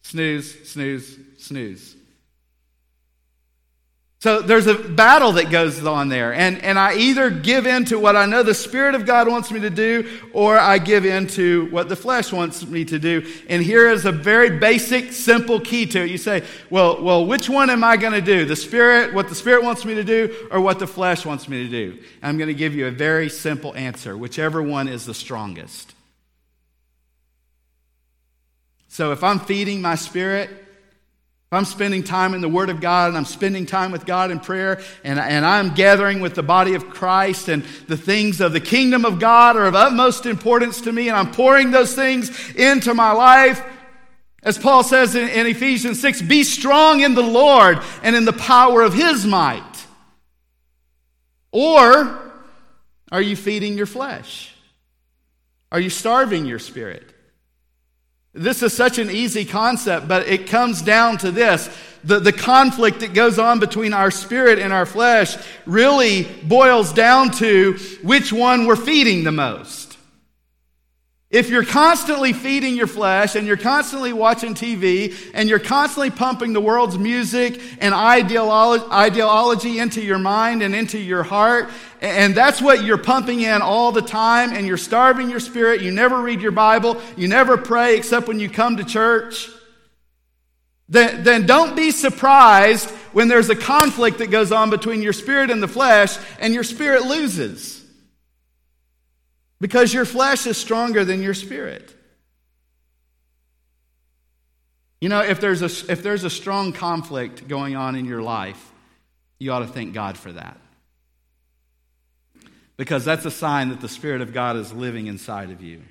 Snooze, 0.02 0.68
snooze, 0.70 1.18
snooze. 1.36 1.97
So 4.20 4.42
there's 4.42 4.66
a 4.66 4.74
battle 4.74 5.32
that 5.32 5.48
goes 5.48 5.84
on 5.86 6.08
there. 6.08 6.34
And, 6.34 6.60
and 6.64 6.76
I 6.76 6.96
either 6.96 7.30
give 7.30 7.68
in 7.68 7.84
to 7.84 8.00
what 8.00 8.16
I 8.16 8.26
know 8.26 8.42
the 8.42 8.52
Spirit 8.52 8.96
of 8.96 9.06
God 9.06 9.28
wants 9.28 9.52
me 9.52 9.60
to 9.60 9.70
do, 9.70 10.10
or 10.32 10.58
I 10.58 10.78
give 10.78 11.06
in 11.06 11.28
to 11.28 11.66
what 11.66 11.88
the 11.88 11.94
flesh 11.94 12.32
wants 12.32 12.66
me 12.66 12.84
to 12.86 12.98
do. 12.98 13.24
And 13.48 13.62
here 13.62 13.88
is 13.88 14.06
a 14.06 14.10
very 14.10 14.58
basic, 14.58 15.12
simple 15.12 15.60
key 15.60 15.86
to 15.86 16.02
it. 16.02 16.10
You 16.10 16.18
say, 16.18 16.42
well, 16.68 17.00
well, 17.00 17.26
which 17.26 17.48
one 17.48 17.70
am 17.70 17.84
I 17.84 17.96
going 17.96 18.12
to 18.12 18.20
do? 18.20 18.44
The 18.44 18.56
Spirit, 18.56 19.14
what 19.14 19.28
the 19.28 19.36
Spirit 19.36 19.62
wants 19.62 19.84
me 19.84 19.94
to 19.94 20.04
do, 20.04 20.48
or 20.50 20.60
what 20.60 20.80
the 20.80 20.88
flesh 20.88 21.24
wants 21.24 21.48
me 21.48 21.62
to 21.62 21.70
do? 21.70 21.98
I'm 22.20 22.38
going 22.38 22.48
to 22.48 22.54
give 22.54 22.74
you 22.74 22.88
a 22.88 22.90
very 22.90 23.28
simple 23.28 23.72
answer, 23.76 24.16
whichever 24.16 24.60
one 24.60 24.88
is 24.88 25.06
the 25.06 25.14
strongest. 25.14 25.94
So 28.88 29.12
if 29.12 29.22
I'm 29.22 29.38
feeding 29.38 29.80
my 29.80 29.94
spirit, 29.94 30.50
if 31.48 31.54
I'm 31.54 31.64
spending 31.64 32.04
time 32.04 32.34
in 32.34 32.42
the 32.42 32.48
Word 32.48 32.68
of 32.68 32.78
God 32.78 33.08
and 33.08 33.16
I'm 33.16 33.24
spending 33.24 33.64
time 33.64 33.90
with 33.90 34.04
God 34.04 34.30
in 34.30 34.38
prayer 34.38 34.82
and, 35.02 35.18
and 35.18 35.46
I'm 35.46 35.72
gathering 35.72 36.20
with 36.20 36.34
the 36.34 36.42
body 36.42 36.74
of 36.74 36.90
Christ 36.90 37.48
and 37.48 37.62
the 37.86 37.96
things 37.96 38.42
of 38.42 38.52
the 38.52 38.60
kingdom 38.60 39.06
of 39.06 39.18
God 39.18 39.56
are 39.56 39.64
of 39.64 39.74
utmost 39.74 40.26
importance 40.26 40.82
to 40.82 40.92
me 40.92 41.08
and 41.08 41.16
I'm 41.16 41.32
pouring 41.32 41.70
those 41.70 41.94
things 41.94 42.54
into 42.54 42.92
my 42.92 43.12
life, 43.12 43.64
as 44.42 44.58
Paul 44.58 44.82
says 44.82 45.14
in, 45.14 45.26
in 45.26 45.46
Ephesians 45.46 45.98
6, 46.02 46.20
be 46.20 46.44
strong 46.44 47.00
in 47.00 47.14
the 47.14 47.22
Lord 47.22 47.78
and 48.02 48.14
in 48.14 48.26
the 48.26 48.34
power 48.34 48.82
of 48.82 48.92
His 48.92 49.24
might. 49.24 49.86
Or 51.50 52.30
are 53.10 53.22
you 53.22 53.36
feeding 53.36 53.78
your 53.78 53.86
flesh? 53.86 54.54
Are 55.72 55.80
you 55.80 55.88
starving 55.88 56.44
your 56.44 56.58
spirit? 56.58 57.07
This 58.38 58.62
is 58.62 58.72
such 58.72 58.98
an 58.98 59.10
easy 59.10 59.44
concept, 59.44 60.06
but 60.06 60.28
it 60.28 60.46
comes 60.46 60.80
down 60.80 61.18
to 61.18 61.32
this. 61.32 61.68
The, 62.04 62.20
the 62.20 62.32
conflict 62.32 63.00
that 63.00 63.12
goes 63.12 63.36
on 63.38 63.58
between 63.58 63.92
our 63.92 64.12
spirit 64.12 64.60
and 64.60 64.72
our 64.72 64.86
flesh 64.86 65.36
really 65.66 66.22
boils 66.44 66.92
down 66.92 67.32
to 67.32 67.76
which 68.02 68.32
one 68.32 68.66
we're 68.66 68.76
feeding 68.76 69.24
the 69.24 69.32
most. 69.32 69.87
If 71.30 71.50
you're 71.50 71.64
constantly 71.64 72.32
feeding 72.32 72.74
your 72.74 72.86
flesh 72.86 73.34
and 73.34 73.46
you're 73.46 73.58
constantly 73.58 74.14
watching 74.14 74.54
TV 74.54 75.14
and 75.34 75.46
you're 75.46 75.58
constantly 75.58 76.10
pumping 76.10 76.54
the 76.54 76.60
world's 76.60 76.96
music 76.96 77.60
and 77.80 77.92
ideology 77.92 79.78
into 79.78 80.00
your 80.00 80.18
mind 80.18 80.62
and 80.62 80.74
into 80.74 80.98
your 80.98 81.22
heart, 81.22 81.68
and 82.00 82.34
that's 82.34 82.62
what 82.62 82.82
you're 82.82 82.96
pumping 82.96 83.42
in 83.42 83.60
all 83.60 83.92
the 83.92 84.00
time, 84.00 84.54
and 84.54 84.66
you're 84.66 84.78
starving 84.78 85.28
your 85.28 85.40
spirit, 85.40 85.82
you 85.82 85.90
never 85.90 86.22
read 86.22 86.40
your 86.40 86.52
Bible, 86.52 86.98
you 87.14 87.28
never 87.28 87.58
pray 87.58 87.98
except 87.98 88.26
when 88.26 88.40
you 88.40 88.48
come 88.48 88.78
to 88.78 88.84
church, 88.84 89.50
then, 90.88 91.24
then 91.24 91.44
don't 91.44 91.76
be 91.76 91.90
surprised 91.90 92.88
when 93.12 93.28
there's 93.28 93.50
a 93.50 93.56
conflict 93.56 94.18
that 94.18 94.30
goes 94.30 94.50
on 94.50 94.70
between 94.70 95.02
your 95.02 95.12
spirit 95.12 95.50
and 95.50 95.62
the 95.62 95.68
flesh 95.68 96.16
and 96.40 96.54
your 96.54 96.64
spirit 96.64 97.04
loses. 97.04 97.77
Because 99.60 99.92
your 99.92 100.04
flesh 100.04 100.46
is 100.46 100.56
stronger 100.56 101.04
than 101.04 101.22
your 101.22 101.34
spirit. 101.34 101.94
You 105.00 105.08
know, 105.08 105.20
if 105.20 105.40
there's 105.40 105.62
a, 105.62 105.90
if 105.90 106.02
there's 106.02 106.24
a 106.24 106.30
strong 106.30 106.72
conflict 106.72 107.46
going 107.46 107.76
on 107.76 107.94
in 107.94 108.04
your 108.04 108.22
life, 108.22 108.72
you 109.38 109.52
ought 109.52 109.60
to 109.60 109.66
thank 109.66 109.94
God 109.94 110.18
for 110.18 110.32
that. 110.32 110.58
Because 112.76 113.04
that's 113.04 113.24
a 113.24 113.30
sign 113.30 113.70
that 113.70 113.80
the 113.80 113.88
Spirit 113.88 114.20
of 114.20 114.32
God 114.32 114.56
is 114.56 114.72
living 114.72 115.06
inside 115.06 115.50
of 115.50 115.62
you. 115.62 115.82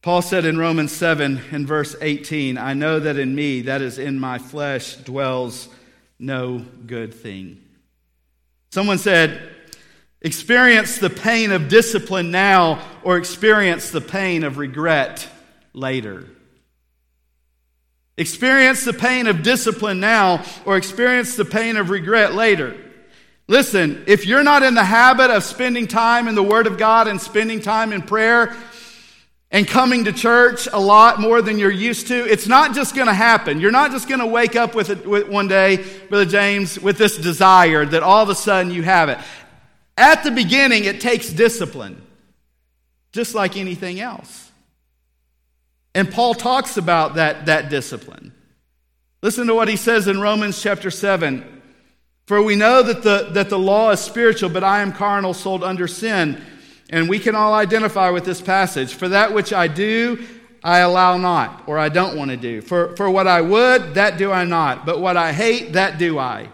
Paul 0.00 0.22
said 0.22 0.44
in 0.44 0.58
Romans 0.58 0.92
7 0.92 1.40
in 1.50 1.66
verse 1.66 1.96
18, 2.00 2.56
I 2.56 2.72
know 2.72 3.00
that 3.00 3.18
in 3.18 3.34
me, 3.34 3.62
that 3.62 3.82
is 3.82 3.98
in 3.98 4.18
my 4.18 4.38
flesh, 4.38 4.96
dwells 4.96 5.68
no 6.18 6.64
good 6.86 7.12
thing. 7.12 7.62
Someone 8.70 8.98
said, 8.98 9.54
Experience 10.20 10.98
the 10.98 11.10
pain 11.10 11.52
of 11.52 11.68
discipline 11.68 12.30
now 12.30 12.84
or 13.04 13.16
experience 13.16 13.90
the 13.90 14.00
pain 14.00 14.42
of 14.42 14.58
regret 14.58 15.28
later. 15.72 16.24
Experience 18.16 18.84
the 18.84 18.92
pain 18.92 19.28
of 19.28 19.44
discipline 19.44 20.00
now 20.00 20.44
or 20.64 20.76
experience 20.76 21.36
the 21.36 21.44
pain 21.44 21.76
of 21.76 21.88
regret 21.88 22.34
later. 22.34 22.76
Listen, 23.46 24.02
if 24.08 24.26
you're 24.26 24.42
not 24.42 24.64
in 24.64 24.74
the 24.74 24.84
habit 24.84 25.30
of 25.30 25.44
spending 25.44 25.86
time 25.86 26.26
in 26.26 26.34
the 26.34 26.42
Word 26.42 26.66
of 26.66 26.78
God 26.78 27.06
and 27.06 27.20
spending 27.20 27.60
time 27.60 27.92
in 27.92 28.02
prayer 28.02 28.56
and 29.52 29.66
coming 29.66 30.04
to 30.04 30.12
church 30.12 30.66
a 30.70 30.80
lot 30.80 31.20
more 31.20 31.40
than 31.40 31.58
you're 31.58 31.70
used 31.70 32.08
to, 32.08 32.30
it's 32.30 32.48
not 32.48 32.74
just 32.74 32.94
going 32.94 33.06
to 33.06 33.14
happen. 33.14 33.60
You're 33.60 33.70
not 33.70 33.92
just 33.92 34.08
going 34.08 34.20
to 34.20 34.26
wake 34.26 34.56
up 34.56 34.74
with 34.74 34.90
it 34.90 35.06
with 35.06 35.28
one 35.28 35.46
day, 35.46 35.82
Brother 36.08 36.26
James, 36.26 36.78
with 36.78 36.98
this 36.98 37.16
desire 37.16 37.86
that 37.86 38.02
all 38.02 38.22
of 38.22 38.28
a 38.28 38.34
sudden 38.34 38.72
you 38.72 38.82
have 38.82 39.08
it. 39.08 39.18
At 39.98 40.22
the 40.22 40.30
beginning, 40.30 40.84
it 40.84 41.00
takes 41.00 41.28
discipline, 41.28 42.00
just 43.10 43.34
like 43.34 43.56
anything 43.56 43.98
else. 43.98 44.52
And 45.92 46.08
Paul 46.08 46.34
talks 46.34 46.76
about 46.76 47.16
that, 47.16 47.46
that 47.46 47.68
discipline. 47.68 48.32
Listen 49.22 49.48
to 49.48 49.54
what 49.56 49.66
he 49.66 49.74
says 49.74 50.06
in 50.06 50.20
Romans 50.20 50.62
chapter 50.62 50.92
7. 50.92 51.62
For 52.26 52.40
we 52.40 52.54
know 52.54 52.84
that 52.84 53.02
the, 53.02 53.30
that 53.32 53.48
the 53.48 53.58
law 53.58 53.90
is 53.90 53.98
spiritual, 53.98 54.50
but 54.50 54.62
I 54.62 54.82
am 54.82 54.92
carnal, 54.92 55.34
sold 55.34 55.64
under 55.64 55.88
sin. 55.88 56.40
And 56.90 57.08
we 57.08 57.18
can 57.18 57.34
all 57.34 57.52
identify 57.52 58.10
with 58.10 58.24
this 58.24 58.40
passage. 58.40 58.94
For 58.94 59.08
that 59.08 59.34
which 59.34 59.52
I 59.52 59.66
do, 59.66 60.24
I 60.62 60.78
allow 60.78 61.16
not, 61.16 61.64
or 61.66 61.76
I 61.76 61.88
don't 61.88 62.16
want 62.16 62.30
to 62.30 62.36
do. 62.36 62.60
For, 62.60 62.94
for 62.94 63.10
what 63.10 63.26
I 63.26 63.40
would, 63.40 63.94
that 63.94 64.16
do 64.16 64.30
I 64.30 64.44
not. 64.44 64.86
But 64.86 65.00
what 65.00 65.16
I 65.16 65.32
hate, 65.32 65.72
that 65.72 65.98
do 65.98 66.20
I. 66.20 66.50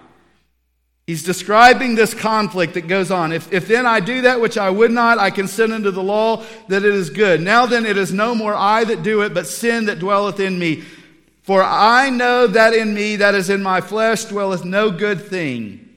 He's 1.07 1.23
describing 1.23 1.95
this 1.95 2.15
conflict 2.15 2.75
that 2.75 2.89
goes 2.89 3.11
on. 3.11 3.33
If, 3.33 3.53
if 3.53 3.69
then 3.69 3.85
I 3.85 4.01
do 4.01 4.23
that 4.23 4.41
which 4.41 4.57
I 4.57 4.71
would 4.71 4.91
not, 4.91 5.19
I 5.19 5.31
consent 5.31 5.73
unto 5.73 5.91
the 5.91 6.03
law 6.03 6.45
that 6.69 6.83
it 6.83 6.95
is 6.95 7.11
good. 7.11 7.43
Now 7.43 7.67
then 7.67 7.85
it 7.85 7.99
is 7.99 8.13
no 8.13 8.35
more 8.35 8.55
I 8.55 8.85
that 8.85 9.03
do 9.03 9.21
it, 9.21 9.35
but 9.35 9.47
sin 9.47 9.87
that 9.87 9.99
dwelleth 9.99 10.41
in 10.41 10.59
me. 10.59 10.83
For 11.43 11.63
I 11.63 12.09
know 12.09 12.47
that 12.47 12.73
in 12.73 12.95
me, 12.95 13.17
that 13.17 13.35
is 13.35 13.51
in 13.51 13.63
my 13.63 13.83
flesh, 13.83 14.25
dwelleth 14.25 14.65
no 14.65 14.91
good 14.91 15.27
thing. 15.27 15.91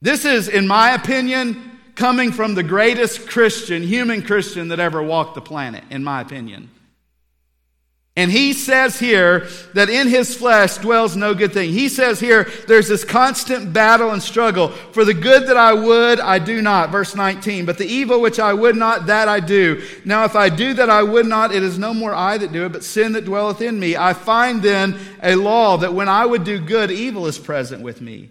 This 0.00 0.24
is, 0.24 0.46
in 0.48 0.68
my 0.68 0.92
opinion, 0.92 1.80
coming 1.96 2.30
from 2.30 2.54
the 2.54 2.62
greatest 2.62 3.28
Christian, 3.28 3.82
human 3.82 4.22
Christian 4.22 4.68
that 4.68 4.78
ever 4.78 5.02
walked 5.02 5.34
the 5.34 5.40
planet, 5.40 5.82
in 5.90 6.04
my 6.04 6.20
opinion. 6.20 6.70
And 8.18 8.32
he 8.32 8.52
says 8.52 8.98
here 8.98 9.46
that 9.74 9.88
in 9.88 10.08
his 10.08 10.34
flesh 10.34 10.78
dwells 10.78 11.14
no 11.14 11.34
good 11.34 11.52
thing. 11.52 11.70
He 11.70 11.88
says 11.88 12.18
here 12.18 12.50
there's 12.66 12.88
this 12.88 13.04
constant 13.04 13.72
battle 13.72 14.10
and 14.10 14.20
struggle. 14.20 14.70
For 14.70 15.04
the 15.04 15.14
good 15.14 15.46
that 15.46 15.56
I 15.56 15.72
would, 15.72 16.18
I 16.18 16.40
do 16.40 16.60
not. 16.60 16.90
Verse 16.90 17.14
19. 17.14 17.64
But 17.64 17.78
the 17.78 17.86
evil 17.86 18.20
which 18.20 18.40
I 18.40 18.52
would 18.52 18.74
not, 18.74 19.06
that 19.06 19.28
I 19.28 19.38
do. 19.38 19.86
Now 20.04 20.24
if 20.24 20.34
I 20.34 20.48
do 20.48 20.74
that 20.74 20.90
I 20.90 21.04
would 21.04 21.26
not, 21.26 21.54
it 21.54 21.62
is 21.62 21.78
no 21.78 21.94
more 21.94 22.12
I 22.12 22.38
that 22.38 22.50
do 22.50 22.66
it, 22.66 22.72
but 22.72 22.82
sin 22.82 23.12
that 23.12 23.24
dwelleth 23.24 23.62
in 23.62 23.78
me. 23.78 23.96
I 23.96 24.14
find 24.14 24.60
then 24.62 24.98
a 25.22 25.36
law 25.36 25.76
that 25.76 25.94
when 25.94 26.08
I 26.08 26.26
would 26.26 26.42
do 26.42 26.58
good, 26.58 26.90
evil 26.90 27.28
is 27.28 27.38
present 27.38 27.84
with 27.84 28.00
me. 28.00 28.30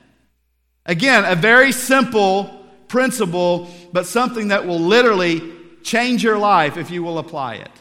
Again, 0.85 1.25
a 1.25 1.35
very 1.35 1.71
simple 1.71 2.65
principle, 2.87 3.69
but 3.93 4.05
something 4.05 4.49
that 4.49 4.65
will 4.67 4.79
literally 4.79 5.41
change 5.83 6.23
your 6.23 6.37
life 6.37 6.77
if 6.77 6.91
you 6.91 7.03
will 7.03 7.19
apply 7.19 7.55
it. 7.55 7.71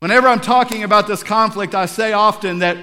Whenever 0.00 0.28
I'm 0.28 0.40
talking 0.40 0.82
about 0.82 1.06
this 1.06 1.22
conflict, 1.22 1.74
I 1.74 1.86
say 1.86 2.12
often 2.12 2.58
that, 2.58 2.76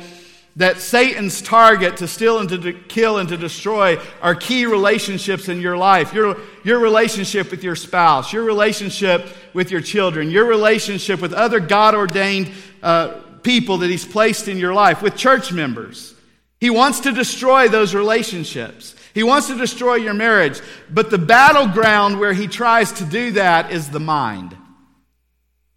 that 0.56 0.78
Satan's 0.78 1.42
target 1.42 1.98
to 1.98 2.08
steal 2.08 2.40
and 2.40 2.50
to 2.50 2.58
de- 2.58 2.74
kill 2.74 3.20
and 3.20 3.30
to 3.30 3.38
destroy 3.38 4.00
are 4.22 4.34
key 4.34 4.66
relationships 4.66 5.48
in 5.48 5.62
your 5.62 5.78
life. 5.78 6.14
Your, 6.14 6.38
your 6.64 6.80
relationship 6.80 7.52
with 7.52 7.64
your 7.64 7.76
spouse, 7.76 8.34
your 8.34 8.44
relationship 8.44 9.28
with 9.54 9.70
your 9.70 9.82
children, 9.82 10.32
your 10.32 10.46
relationship 10.46 11.22
with 11.22 11.34
other 11.34 11.60
God 11.60 11.94
ordained 11.94 12.52
uh, 12.82 13.20
people 13.44 13.78
that 13.80 13.92
He's 13.92 14.06
placed 14.06 14.48
in 14.48 14.58
your 14.58 14.74
life, 14.74 15.02
with 15.04 15.16
church 15.16 15.52
members. 15.52 16.16
He 16.64 16.70
wants 16.70 17.02
to 17.02 17.12
destroy 17.12 17.68
those 17.68 17.94
relationships. 17.94 18.96
He 19.14 19.22
wants 19.22 19.48
to 19.48 19.58
destroy 19.58 19.96
your 19.96 20.14
marriage. 20.14 20.62
But 20.90 21.10
the 21.10 21.18
battleground 21.18 22.22
where 22.22 22.32
he 22.32 22.48
tries 22.48 22.94
to 22.94 23.04
do 23.04 23.32
that 23.32 23.74
is 23.74 23.90
the 23.90 24.00
mind 24.00 24.56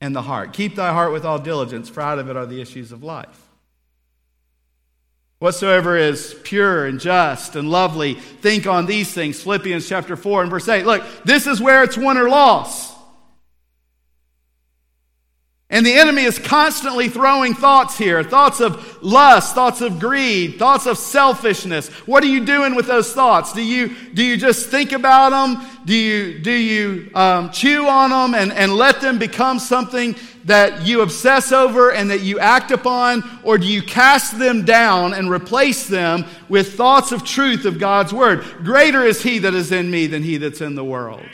and 0.01 0.15
the 0.15 0.23
heart. 0.23 0.53
Keep 0.53 0.77
thy 0.77 0.93
heart 0.93 1.13
with 1.13 1.25
all 1.25 1.41
diligence, 1.41 1.89
for 1.89 2.03
out 2.03 2.21
of 2.21 2.31
it 2.31 2.37
are 2.37 2.47
the 2.47 2.61
issues 2.61 2.93
of 2.93 3.03
life. 3.03 3.37
Whatsoever 5.41 5.97
is 5.97 6.37
pure 6.45 6.87
and 6.87 7.01
just 7.01 7.57
and 7.57 7.69
lovely, 7.69 8.15
think 8.15 8.69
on 8.69 8.87
these 8.87 9.13
things. 9.13 9.43
Philippians 9.43 9.89
chapter 9.89 10.15
4 10.15 10.43
and 10.43 10.51
verse 10.53 10.69
8. 10.69 10.87
Look, 10.87 11.03
this 11.25 11.49
is 11.49 11.61
where 11.61 11.83
it's 11.83 11.99
win 11.99 12.17
or 12.17 12.29
loss. 12.29 12.96
And 15.69 15.85
the 15.85 15.95
enemy 15.95 16.23
is 16.23 16.39
constantly 16.39 17.09
throwing 17.09 17.53
thoughts 17.53 17.99
here 17.99 18.23
thoughts 18.23 18.61
of 18.61 19.03
lust, 19.03 19.55
thoughts 19.55 19.81
of 19.81 19.99
greed, 19.99 20.61
thoughts 20.61 20.87
of 20.87 20.97
selfishness. 20.97 21.89
What 22.07 22.23
are 22.23 22.29
you 22.29 22.45
doing 22.45 22.77
with 22.77 22.87
those 22.87 23.13
thoughts? 23.13 23.53
Do 23.53 23.65
you, 23.65 23.95
do 24.15 24.23
you 24.23 24.37
just 24.37 24.69
think 24.69 24.93
about 24.93 25.31
them? 25.31 25.67
Do 25.85 25.95
you, 25.95 26.39
do 26.39 26.53
you 26.53 27.11
um, 27.17 27.51
chew 27.51 27.89
on 27.89 28.11
them 28.11 28.41
and, 28.41 28.53
and 28.53 28.75
let 28.75 29.01
them 29.01 29.19
become 29.19 29.59
something 29.59 30.15
that 30.45 30.87
you 30.87 31.01
obsess 31.01 31.51
over 31.51 31.91
and 31.91 32.13
that 32.13 32.21
you 32.21 32.39
act 32.39 32.71
upon? 32.71 33.25
Or 33.43 33.59
do 33.59 33.67
you 33.67 33.83
cast 33.83 34.39
them 34.39 34.65
down 34.65 35.15
and 35.15 35.29
replace 35.29 35.89
them 35.89 36.27
with 36.49 36.75
thoughts 36.75 37.11
of 37.11 37.25
truth 37.25 37.65
of 37.65 37.81
God's 37.81 38.13
Word? 38.13 38.45
Greater 38.63 39.03
is 39.03 39.21
He 39.21 39.41
that 39.41 39.55
is 39.55 39.73
in 39.73 39.91
me 39.91 40.07
than 40.07 40.23
He 40.23 40.37
that's 40.37 40.61
in 40.61 40.77
the 40.77 40.85
world. 40.85 41.27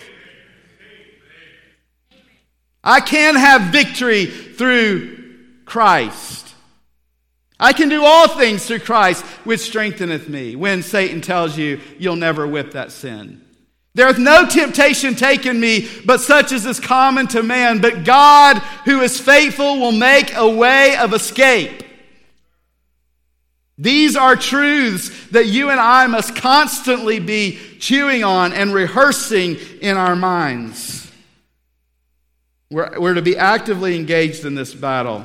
I 2.84 3.00
can 3.00 3.36
have 3.36 3.72
victory 3.72 4.26
through 4.26 5.36
Christ. 5.64 6.54
I 7.60 7.72
can 7.72 7.88
do 7.88 8.04
all 8.04 8.26
things 8.26 8.66
through 8.66 8.80
Christ, 8.80 9.24
which 9.44 9.60
strengtheneth 9.60 10.28
me. 10.28 10.56
When 10.56 10.82
Satan 10.82 11.20
tells 11.20 11.56
you 11.56 11.80
you'll 11.98 12.16
never 12.16 12.46
whip 12.46 12.72
that 12.72 12.90
sin. 12.90 13.40
There 13.94 14.08
is 14.08 14.18
no 14.18 14.48
temptation 14.48 15.14
taken 15.14 15.60
me, 15.60 15.88
but 16.04 16.20
such 16.20 16.50
as 16.50 16.64
is 16.64 16.80
common 16.80 17.28
to 17.28 17.42
man. 17.42 17.80
But 17.80 18.04
God, 18.04 18.58
who 18.84 19.00
is 19.00 19.20
faithful, 19.20 19.78
will 19.78 19.92
make 19.92 20.34
a 20.34 20.48
way 20.48 20.96
of 20.96 21.12
escape. 21.12 21.84
These 23.78 24.16
are 24.16 24.34
truths 24.34 25.28
that 25.28 25.46
you 25.46 25.70
and 25.70 25.80
I 25.80 26.06
must 26.06 26.36
constantly 26.36 27.20
be 27.20 27.58
chewing 27.78 28.24
on 28.24 28.52
and 28.52 28.72
rehearsing 28.72 29.56
in 29.80 29.96
our 29.96 30.16
minds. 30.16 31.01
We're, 32.72 32.98
we're 32.98 33.14
to 33.14 33.22
be 33.22 33.36
actively 33.36 33.96
engaged 33.96 34.46
in 34.46 34.54
this 34.54 34.74
battle. 34.74 35.22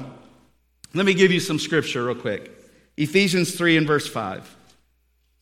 Let 0.93 1.05
me 1.05 1.13
give 1.13 1.31
you 1.31 1.39
some 1.39 1.59
scripture 1.59 2.03
real 2.05 2.15
quick 2.15 2.51
Ephesians 2.97 3.55
3 3.55 3.77
and 3.77 3.87
verse 3.87 4.05
5. 4.05 4.55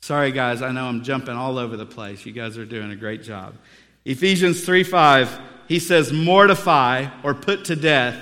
Sorry, 0.01 0.31
guys, 0.31 0.61
I 0.61 0.71
know 0.71 0.85
I'm 0.85 1.03
jumping 1.03 1.35
all 1.35 1.57
over 1.57 1.75
the 1.75 1.85
place. 1.85 2.23
You 2.23 2.31
guys 2.31 2.59
are 2.59 2.65
doing 2.65 2.91
a 2.91 2.95
great 2.95 3.23
job. 3.23 3.55
Ephesians 4.05 4.63
3 4.63 4.83
5, 4.83 5.39
he 5.67 5.79
says, 5.79 6.13
Mortify 6.13 7.09
or 7.23 7.33
put 7.33 7.65
to 7.65 7.75
death 7.75 8.15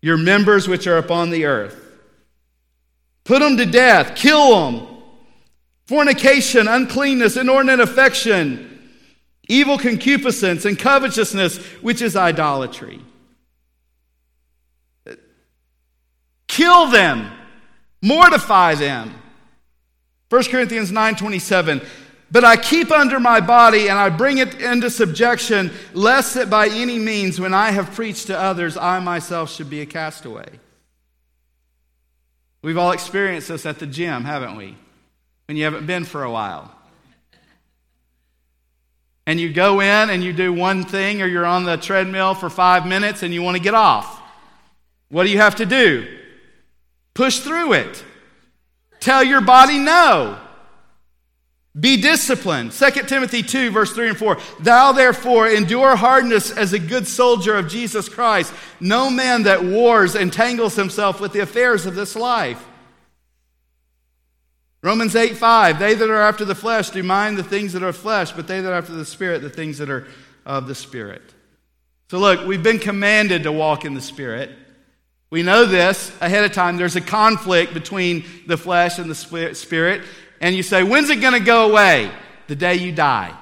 your 0.00 0.16
members 0.16 0.66
which 0.66 0.86
are 0.86 0.96
upon 0.96 1.28
the 1.28 1.44
earth. 1.44 1.84
Put 3.24 3.40
them 3.40 3.58
to 3.58 3.66
death, 3.66 4.16
kill 4.16 4.72
them. 4.72 4.86
Fornication, 5.86 6.66
uncleanness, 6.66 7.36
inordinate 7.36 7.80
affection, 7.80 8.77
evil 9.48 9.78
concupiscence, 9.78 10.64
and 10.64 10.78
covetousness, 10.78 11.58
which 11.80 12.00
is 12.02 12.14
idolatry. 12.14 13.00
Kill 16.46 16.90
them, 16.90 17.30
mortify 18.02 18.74
them. 18.74 19.14
1 20.28 20.50
Corinthians 20.50 20.92
9:27 20.92 21.84
but 22.30 22.44
I 22.44 22.56
keep 22.56 22.90
under 22.90 23.18
my 23.18 23.40
body 23.40 23.88
and 23.88 23.98
I 23.98 24.10
bring 24.10 24.38
it 24.38 24.60
into 24.60 24.90
subjection, 24.90 25.70
lest 25.94 26.34
that 26.34 26.50
by 26.50 26.68
any 26.68 26.98
means, 26.98 27.40
when 27.40 27.54
I 27.54 27.70
have 27.70 27.94
preached 27.94 28.26
to 28.26 28.38
others, 28.38 28.76
I 28.76 29.00
myself 29.00 29.50
should 29.50 29.70
be 29.70 29.80
a 29.80 29.86
castaway. 29.86 30.48
We've 32.60 32.76
all 32.76 32.92
experienced 32.92 33.48
this 33.48 33.64
at 33.64 33.78
the 33.78 33.86
gym, 33.86 34.24
haven't 34.24 34.56
we? 34.56 34.76
When 35.46 35.56
you 35.56 35.64
haven't 35.64 35.86
been 35.86 36.04
for 36.04 36.22
a 36.22 36.30
while. 36.30 36.74
And 39.28 39.38
you 39.38 39.52
go 39.52 39.80
in 39.80 40.08
and 40.08 40.24
you 40.24 40.32
do 40.32 40.54
one 40.54 40.84
thing, 40.84 41.20
or 41.20 41.26
you're 41.26 41.44
on 41.44 41.64
the 41.64 41.76
treadmill 41.76 42.34
for 42.34 42.48
five 42.48 42.86
minutes 42.86 43.22
and 43.22 43.34
you 43.34 43.42
want 43.42 43.58
to 43.58 43.62
get 43.62 43.74
off. 43.74 44.22
What 45.10 45.24
do 45.24 45.28
you 45.28 45.36
have 45.36 45.56
to 45.56 45.66
do? 45.66 46.08
Push 47.12 47.40
through 47.40 47.74
it. 47.74 48.02
Tell 49.00 49.22
your 49.22 49.42
body 49.42 49.78
no. 49.78 50.38
Be 51.78 52.00
disciplined. 52.00 52.72
2 52.72 52.90
Timothy 53.02 53.42
2, 53.42 53.70
verse 53.70 53.92
3 53.92 54.08
and 54.08 54.16
4. 54.16 54.38
Thou 54.60 54.92
therefore 54.92 55.46
endure 55.46 55.94
hardness 55.94 56.50
as 56.50 56.72
a 56.72 56.78
good 56.78 57.06
soldier 57.06 57.54
of 57.54 57.68
Jesus 57.68 58.08
Christ. 58.08 58.54
No 58.80 59.10
man 59.10 59.42
that 59.42 59.62
wars 59.62 60.14
entangles 60.14 60.74
himself 60.74 61.20
with 61.20 61.34
the 61.34 61.40
affairs 61.40 61.84
of 61.84 61.94
this 61.94 62.16
life. 62.16 62.66
Romans 64.82 65.16
8, 65.16 65.36
5. 65.36 65.78
They 65.78 65.94
that 65.94 66.08
are 66.08 66.22
after 66.22 66.44
the 66.44 66.54
flesh 66.54 66.90
do 66.90 67.02
mind 67.02 67.36
the 67.36 67.42
things 67.42 67.72
that 67.72 67.82
are 67.82 67.92
flesh, 67.92 68.32
but 68.32 68.46
they 68.46 68.60
that 68.60 68.70
are 68.70 68.76
after 68.76 68.94
the 68.94 69.04
Spirit, 69.04 69.42
the 69.42 69.50
things 69.50 69.78
that 69.78 69.90
are 69.90 70.06
of 70.46 70.66
the 70.66 70.74
Spirit. 70.74 71.22
So 72.10 72.18
look, 72.18 72.46
we've 72.46 72.62
been 72.62 72.78
commanded 72.78 73.42
to 73.42 73.52
walk 73.52 73.84
in 73.84 73.94
the 73.94 74.00
Spirit. 74.00 74.50
We 75.30 75.42
know 75.42 75.66
this 75.66 76.10
ahead 76.20 76.44
of 76.44 76.52
time. 76.52 76.76
There's 76.78 76.96
a 76.96 77.02
conflict 77.02 77.74
between 77.74 78.24
the 78.46 78.56
flesh 78.56 78.98
and 78.98 79.10
the 79.10 79.14
spirit. 79.54 80.04
And 80.40 80.54
you 80.54 80.62
say, 80.62 80.82
when's 80.82 81.10
it 81.10 81.20
going 81.20 81.34
to 81.34 81.40
go 81.40 81.70
away? 81.70 82.10
The 82.46 82.56
day 82.56 82.76
you 82.76 82.92
die. 82.92 83.36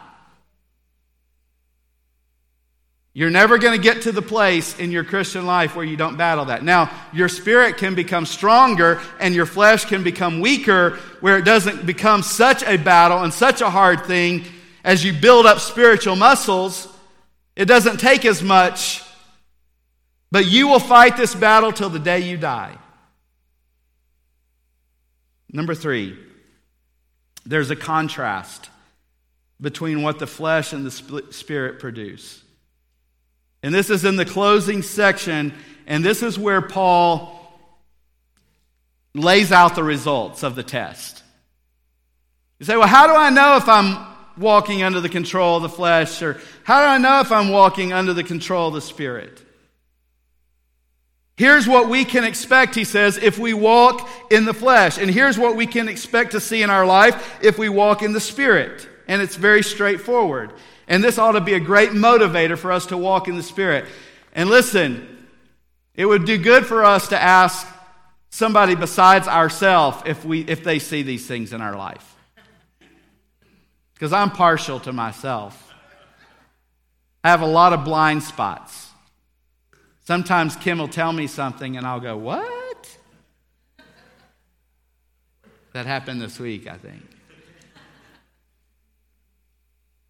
You're 3.16 3.30
never 3.30 3.56
going 3.56 3.74
to 3.74 3.82
get 3.82 4.02
to 4.02 4.12
the 4.12 4.20
place 4.20 4.78
in 4.78 4.92
your 4.92 5.02
Christian 5.02 5.46
life 5.46 5.74
where 5.74 5.86
you 5.86 5.96
don't 5.96 6.18
battle 6.18 6.44
that. 6.44 6.62
Now, 6.62 6.90
your 7.14 7.30
spirit 7.30 7.78
can 7.78 7.94
become 7.94 8.26
stronger 8.26 9.00
and 9.18 9.34
your 9.34 9.46
flesh 9.46 9.86
can 9.86 10.02
become 10.02 10.40
weaker 10.40 10.98
where 11.20 11.38
it 11.38 11.46
doesn't 11.46 11.86
become 11.86 12.22
such 12.22 12.62
a 12.62 12.76
battle 12.76 13.22
and 13.22 13.32
such 13.32 13.62
a 13.62 13.70
hard 13.70 14.04
thing 14.04 14.44
as 14.84 15.02
you 15.02 15.14
build 15.14 15.46
up 15.46 15.60
spiritual 15.60 16.14
muscles. 16.14 16.88
It 17.56 17.64
doesn't 17.64 18.00
take 18.00 18.26
as 18.26 18.42
much, 18.42 19.02
but 20.30 20.44
you 20.44 20.68
will 20.68 20.78
fight 20.78 21.16
this 21.16 21.34
battle 21.34 21.72
till 21.72 21.88
the 21.88 21.98
day 21.98 22.20
you 22.20 22.36
die. 22.36 22.76
Number 25.50 25.74
three, 25.74 26.18
there's 27.46 27.70
a 27.70 27.76
contrast 27.76 28.68
between 29.58 30.02
what 30.02 30.18
the 30.18 30.26
flesh 30.26 30.74
and 30.74 30.84
the 30.84 30.90
spirit 31.30 31.78
produce. 31.78 32.42
And 33.66 33.74
this 33.74 33.90
is 33.90 34.04
in 34.04 34.14
the 34.14 34.24
closing 34.24 34.80
section, 34.80 35.52
and 35.88 36.04
this 36.04 36.22
is 36.22 36.38
where 36.38 36.62
Paul 36.62 37.36
lays 39.12 39.50
out 39.50 39.74
the 39.74 39.82
results 39.82 40.44
of 40.44 40.54
the 40.54 40.62
test. 40.62 41.24
You 42.60 42.66
say, 42.66 42.76
well, 42.76 42.86
how 42.86 43.08
do 43.08 43.14
I 43.14 43.30
know 43.30 43.56
if 43.56 43.68
I'm 43.68 44.06
walking 44.36 44.84
under 44.84 45.00
the 45.00 45.08
control 45.08 45.56
of 45.56 45.64
the 45.64 45.68
flesh? 45.68 46.22
Or 46.22 46.40
how 46.62 46.80
do 46.80 46.86
I 46.86 46.98
know 46.98 47.18
if 47.18 47.32
I'm 47.32 47.48
walking 47.48 47.92
under 47.92 48.14
the 48.14 48.22
control 48.22 48.68
of 48.68 48.74
the 48.74 48.80
spirit? 48.80 49.42
Here's 51.36 51.66
what 51.66 51.88
we 51.88 52.04
can 52.04 52.22
expect, 52.22 52.76
he 52.76 52.84
says, 52.84 53.16
if 53.16 53.36
we 53.36 53.52
walk 53.52 54.08
in 54.30 54.44
the 54.44 54.54
flesh. 54.54 54.96
And 54.96 55.10
here's 55.10 55.40
what 55.40 55.56
we 55.56 55.66
can 55.66 55.88
expect 55.88 56.30
to 56.30 56.40
see 56.40 56.62
in 56.62 56.70
our 56.70 56.86
life 56.86 57.40
if 57.42 57.58
we 57.58 57.68
walk 57.68 58.02
in 58.02 58.12
the 58.12 58.20
Spirit. 58.20 58.88
And 59.08 59.20
it's 59.20 59.34
very 59.34 59.64
straightforward. 59.64 60.52
And 60.88 61.02
this 61.02 61.18
ought 61.18 61.32
to 61.32 61.40
be 61.40 61.54
a 61.54 61.60
great 61.60 61.90
motivator 61.90 62.56
for 62.56 62.70
us 62.70 62.86
to 62.86 62.96
walk 62.96 63.28
in 63.28 63.36
the 63.36 63.42
Spirit. 63.42 63.86
And 64.32 64.48
listen, 64.48 65.26
it 65.94 66.06
would 66.06 66.24
do 66.24 66.38
good 66.38 66.66
for 66.66 66.84
us 66.84 67.08
to 67.08 67.20
ask 67.20 67.66
somebody 68.30 68.74
besides 68.74 69.26
ourselves 69.26 70.02
if, 70.06 70.24
we, 70.24 70.42
if 70.42 70.62
they 70.62 70.78
see 70.78 71.02
these 71.02 71.26
things 71.26 71.52
in 71.52 71.60
our 71.60 71.76
life. 71.76 72.14
Because 73.94 74.12
I'm 74.12 74.30
partial 74.30 74.78
to 74.80 74.92
myself. 74.92 75.74
I 77.24 77.30
have 77.30 77.40
a 77.40 77.46
lot 77.46 77.72
of 77.72 77.82
blind 77.82 78.22
spots. 78.22 78.90
Sometimes 80.04 80.54
Kim 80.54 80.78
will 80.78 80.86
tell 80.86 81.12
me 81.12 81.26
something 81.26 81.76
and 81.76 81.84
I'll 81.86 81.98
go, 81.98 82.16
What? 82.16 82.96
That 85.72 85.86
happened 85.86 86.22
this 86.22 86.38
week, 86.38 86.68
I 86.68 86.76
think. 86.76 87.02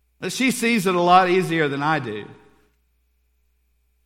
But 0.04 0.05
she 0.28 0.50
sees 0.50 0.86
it 0.86 0.94
a 0.94 1.00
lot 1.00 1.28
easier 1.28 1.68
than 1.68 1.82
I 1.82 1.98
do. 1.98 2.26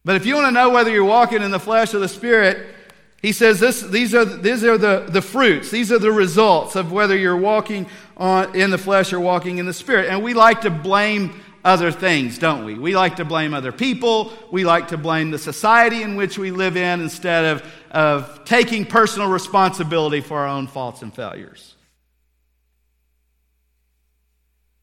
But 0.05 0.17
if 0.17 0.27
you 0.27 0.35
want 0.35 0.49
to 0.49 0.53
know 0.53 0.71
whether 0.71 0.91
you're 0.91 1.05
walking 1.05 1.43
in 1.43 1.51
the 1.51 1.61
flesh 1.61 1.95
or 1.95 1.99
the 1.99 2.09
spirit, 2.09 2.75
he 3.23 3.33
says 3.33 3.61
this, 3.61 3.83
these 3.83 4.15
are, 4.15 4.25
these 4.25 4.65
are 4.65 4.79
the, 4.79 5.07
the 5.09 5.21
fruits, 5.21 5.71
these 5.71 5.93
are 5.93 5.99
the 5.99 6.11
results 6.11 6.75
of 6.75 6.91
whether 6.91 7.17
you're 7.17 7.37
walking 7.37 7.87
on, 8.17 8.57
in 8.57 8.71
the 8.71 8.79
flesh 8.79 9.13
or 9.13 9.21
walking 9.21 9.59
in 9.59 9.67
the 9.67 9.75
spirit. 9.75 10.09
And 10.09 10.23
we 10.23 10.33
like 10.33 10.63
to 10.63 10.71
blame 10.71 11.39
other 11.63 11.93
things, 11.93 12.39
don't 12.39 12.65
we? 12.65 12.75
We 12.75 12.97
like 12.97 13.17
to 13.17 13.25
blame 13.27 13.53
other 13.53 13.73
people. 13.73 14.33
We 14.51 14.65
like 14.65 14.89
to 14.89 14.97
blame 14.97 15.31
the 15.31 15.39
society 15.39 16.03
in 16.03 16.17
which 16.17 16.39
we 16.39 16.51
live 16.51 16.77
in 16.79 17.03
instead 17.03 17.45
of, 17.45 17.75
of 17.91 18.45
taking 18.47 18.87
personal 18.87 19.29
responsibility 19.29 20.23
for 20.23 20.39
our 20.39 20.49
own 20.49 20.67
faults 20.67 21.03
and 21.03 21.15
failures. 21.15 21.75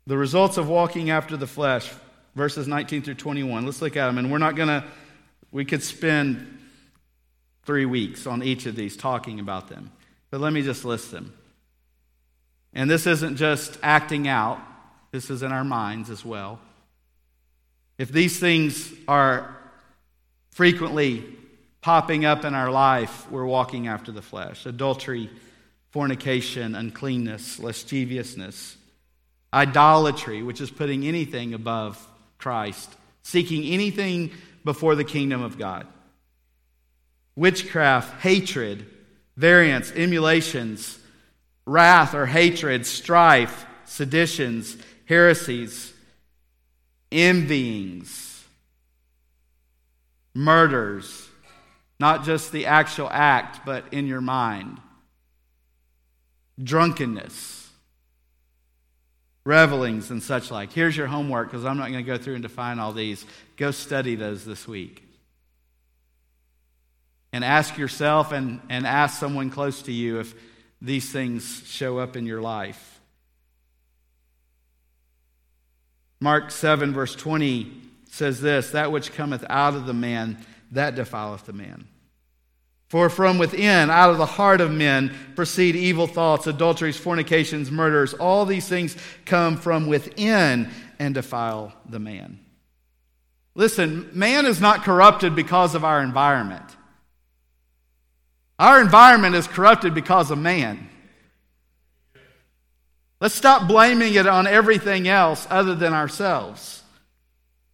The 0.07 0.17
results 0.17 0.55
of 0.55 0.69
walking 0.69 1.09
after 1.09 1.35
the 1.35 1.47
flesh, 1.47 1.91
verses 2.33 2.65
19 2.65 3.01
through 3.01 3.15
21. 3.15 3.65
Let's 3.65 3.81
look 3.81 3.97
at 3.97 4.07
them. 4.07 4.17
And 4.17 4.31
we're 4.31 4.37
not 4.37 4.55
going 4.55 4.69
to, 4.69 4.85
we 5.51 5.65
could 5.65 5.83
spend 5.83 6.59
three 7.65 7.85
weeks 7.85 8.25
on 8.25 8.41
each 8.41 8.65
of 8.67 8.77
these 8.77 8.95
talking 8.95 9.41
about 9.41 9.67
them. 9.67 9.91
But 10.31 10.39
let 10.39 10.53
me 10.53 10.61
just 10.61 10.85
list 10.85 11.11
them. 11.11 11.33
And 12.73 12.89
this 12.89 13.05
isn't 13.05 13.35
just 13.35 13.77
acting 13.83 14.29
out, 14.29 14.59
this 15.11 15.29
is 15.29 15.43
in 15.43 15.51
our 15.51 15.65
minds 15.65 16.09
as 16.09 16.23
well. 16.23 16.61
If 17.97 18.09
these 18.09 18.39
things 18.39 18.93
are 19.09 19.57
frequently 20.51 21.25
popping 21.81 22.23
up 22.23 22.45
in 22.45 22.53
our 22.53 22.71
life, 22.71 23.29
we're 23.29 23.45
walking 23.45 23.89
after 23.89 24.13
the 24.13 24.21
flesh 24.21 24.65
adultery, 24.65 25.29
fornication, 25.91 26.75
uncleanness, 26.75 27.59
lasciviousness, 27.59 28.76
idolatry, 29.53 30.43
which 30.43 30.62
is 30.62 30.69
putting 30.69 31.05
anything 31.05 31.53
above 31.53 32.05
Christ, 32.38 32.95
seeking 33.23 33.63
anything 33.65 34.31
before 34.63 34.95
the 34.95 35.03
kingdom 35.03 35.41
of 35.41 35.57
God, 35.57 35.88
witchcraft, 37.36 38.21
hatred, 38.21 38.86
variance, 39.36 39.91
emulations, 39.91 40.97
wrath 41.65 42.13
or 42.13 42.25
hatred, 42.25 42.86
strife, 42.86 43.65
seditions, 43.86 44.77
heresies 45.05 45.93
envyings, 47.12 48.43
murders, 50.33 51.27
not 51.99 52.23
just 52.23 52.51
the 52.51 52.65
actual 52.65 53.10
act, 53.10 53.65
but 53.65 53.86
in 53.91 54.07
your 54.07 54.21
mind, 54.21 54.79
drunkenness, 56.62 57.56
revelings, 59.47 60.12
and 60.12 60.21
such 60.21 60.51
like. 60.51 60.73
Here's 60.73 60.95
your 60.95 61.07
homework 61.07 61.49
because 61.49 61.63
I'm 61.63 61.77
not 61.77 61.89
going 61.89 62.03
to 62.03 62.12
go 62.12 62.17
through 62.17 62.33
and 62.33 62.43
define 62.43 62.79
all 62.79 62.91
these. 62.91 63.25
Go 63.55 63.71
study 63.71 64.15
those 64.15 64.43
this 64.43 64.67
week. 64.67 65.03
And 67.31 67.45
ask 67.45 67.77
yourself 67.77 68.33
and, 68.33 68.60
and 68.69 68.86
ask 68.86 69.19
someone 69.19 69.49
close 69.49 69.83
to 69.83 69.91
you 69.91 70.19
if 70.19 70.36
these 70.81 71.10
things 71.12 71.63
show 71.65 71.97
up 71.97 72.17
in 72.17 72.25
your 72.25 72.41
life. 72.41 72.99
Mark 76.19 76.51
7, 76.51 76.93
verse 76.93 77.15
20 77.15 77.71
says 78.10 78.41
this 78.41 78.71
that 78.71 78.91
which 78.91 79.13
cometh 79.13 79.45
out 79.49 79.75
of 79.75 79.86
the 79.86 79.93
man, 79.93 80.43
that 80.71 80.95
defileth 80.95 81.45
the 81.45 81.53
man. 81.53 81.88
For 82.88 83.10
from 83.10 83.38
within, 83.38 83.89
out 83.89 84.12
of 84.12 84.17
the 84.17 84.26
heart 84.26 84.62
of 84.62 84.71
men, 84.71 85.13
proceed 85.36 85.76
evil 85.76 86.08
thoughts, 86.08 86.47
adulteries, 86.47 86.97
fornications, 86.97 87.69
murders. 87.69 88.13
All 88.13 88.45
these 88.45 88.67
things 88.67 88.95
come 89.26 89.58
from 89.58 89.88
within 89.88 90.69
and 90.97 91.13
defile 91.13 91.73
the 91.88 92.00
man. 92.00 92.39
Listen, 93.56 94.10
man 94.13 94.45
is 94.45 94.62
not 94.62 94.84
corrupted 94.84 95.36
because 95.36 95.76
of 95.76 95.84
our 95.84 96.02
environment. 96.02 96.63
Our 98.60 98.80
environment 98.82 99.36
is 99.36 99.47
corrupted 99.47 99.93
because 99.93 100.32
of 100.32 100.38
man. 100.38 100.89
Let's 103.19 103.36
stop 103.36 103.67
blaming 103.67 104.13
it 104.13 104.28
on 104.28 104.47
everything 104.47 105.08
else 105.08 105.45
other 105.50 105.76
than 105.76 105.93
ourselves. 105.93 106.84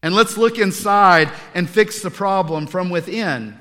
And 0.01 0.15
let's 0.15 0.37
look 0.37 0.57
inside 0.57 1.31
and 1.53 1.69
fix 1.69 2.01
the 2.01 2.11
problem 2.11 2.65
from 2.65 2.89
within. 2.89 3.57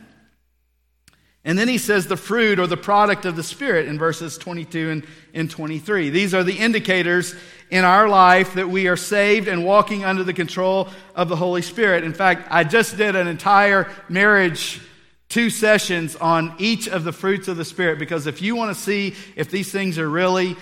And 1.44 1.59
then 1.59 1.66
he 1.66 1.78
says 1.78 2.07
the 2.07 2.16
fruit 2.16 2.61
or 2.61 2.68
the 2.68 2.76
product 2.76 3.24
of 3.24 3.35
the 3.35 3.42
Spirit 3.42 3.88
in 3.88 3.98
verses 3.98 4.38
22 4.38 4.90
and, 4.90 5.07
and 5.35 5.50
23. 5.50 6.11
These 6.11 6.35
are 6.35 6.44
the 6.44 6.57
indicators 6.57 7.35
in 7.68 7.85
our 7.85 8.09
life 8.09 8.55
that 8.55 8.68
we 8.68 8.87
are 8.87 8.96
saved 8.96 9.48
and 9.48 9.64
walking 9.64 10.05
under 10.05 10.22
the 10.22 10.35
control 10.35 10.88
of 11.16 11.28
the 11.28 11.37
Holy 11.37 11.62
Spirit. 11.62 12.05
In 12.05 12.14
fact, 12.14 12.46
I 12.50 12.62
just 12.62 12.96
did 12.96 13.16
an 13.16 13.26
entire 13.26 13.90
marriage 14.09 14.81
two 15.28 15.48
sessions 15.48 16.14
on 16.14 16.55
each 16.59 16.87
of 16.87 17.05
the 17.05 17.12
fruits 17.12 17.48
of 17.48 17.57
the 17.57 17.64
Spirit 17.64 17.98
because 17.98 18.26
if 18.26 18.42
you 18.42 18.55
want 18.55 18.76
to 18.76 18.81
see 18.81 19.14
if 19.35 19.50
these 19.50 19.72
things 19.72 19.98
are 19.98 20.09
really 20.09 20.57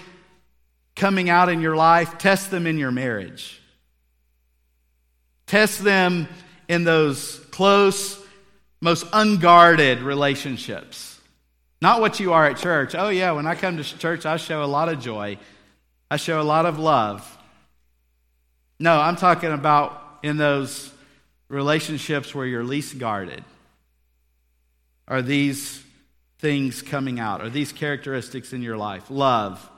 coming 0.95 1.29
out 1.29 1.49
in 1.49 1.61
your 1.61 1.75
life, 1.75 2.17
test 2.19 2.51
them 2.51 2.67
in 2.67 2.79
your 2.79 2.93
marriage. 2.93 3.61
Test 5.47 5.83
them 5.83 6.29
in 6.69 6.85
those 6.85 7.41
close, 7.51 8.20
most 8.81 9.07
unguarded 9.13 10.01
relationships. 10.01 11.21
Not 11.83 12.01
what 12.01 12.21
you 12.21 12.33
are 12.33 12.47
at 12.47 12.59
church. 12.59 12.95
Oh, 12.95 13.09
yeah, 13.09 13.33
when 13.33 13.47
I 13.47 13.55
come 13.55 13.77
to 13.77 13.85
church, 13.85 14.27
I 14.27 14.37
show 14.37 14.63
a 14.63 14.67
lot 14.67 14.89
of 14.89 15.01
joy, 15.01 15.39
I 16.11 16.17
show 16.17 16.41
a 16.41 16.45
lot 16.45 16.67
of 16.67 16.79
love. 16.79 17.39
No, 18.79 18.99
I'm 18.99 19.17
talking 19.17 19.53
about 19.53 20.19
in 20.23 20.37
those 20.37 20.91
relationships 21.49 22.35
where 22.35 22.47
you're 22.47 22.65
least 22.65 22.99
guarded. 22.99 23.45
Are 25.07 25.23
these 25.23 25.83
things 26.39 26.81
coming 26.81 27.21
out? 27.21 27.43
Are 27.43 27.51
these 27.51 27.73
characteristics 27.73 28.53
in 28.53 28.63
your 28.63 28.77
life? 28.77 29.11
Love. 29.11 29.69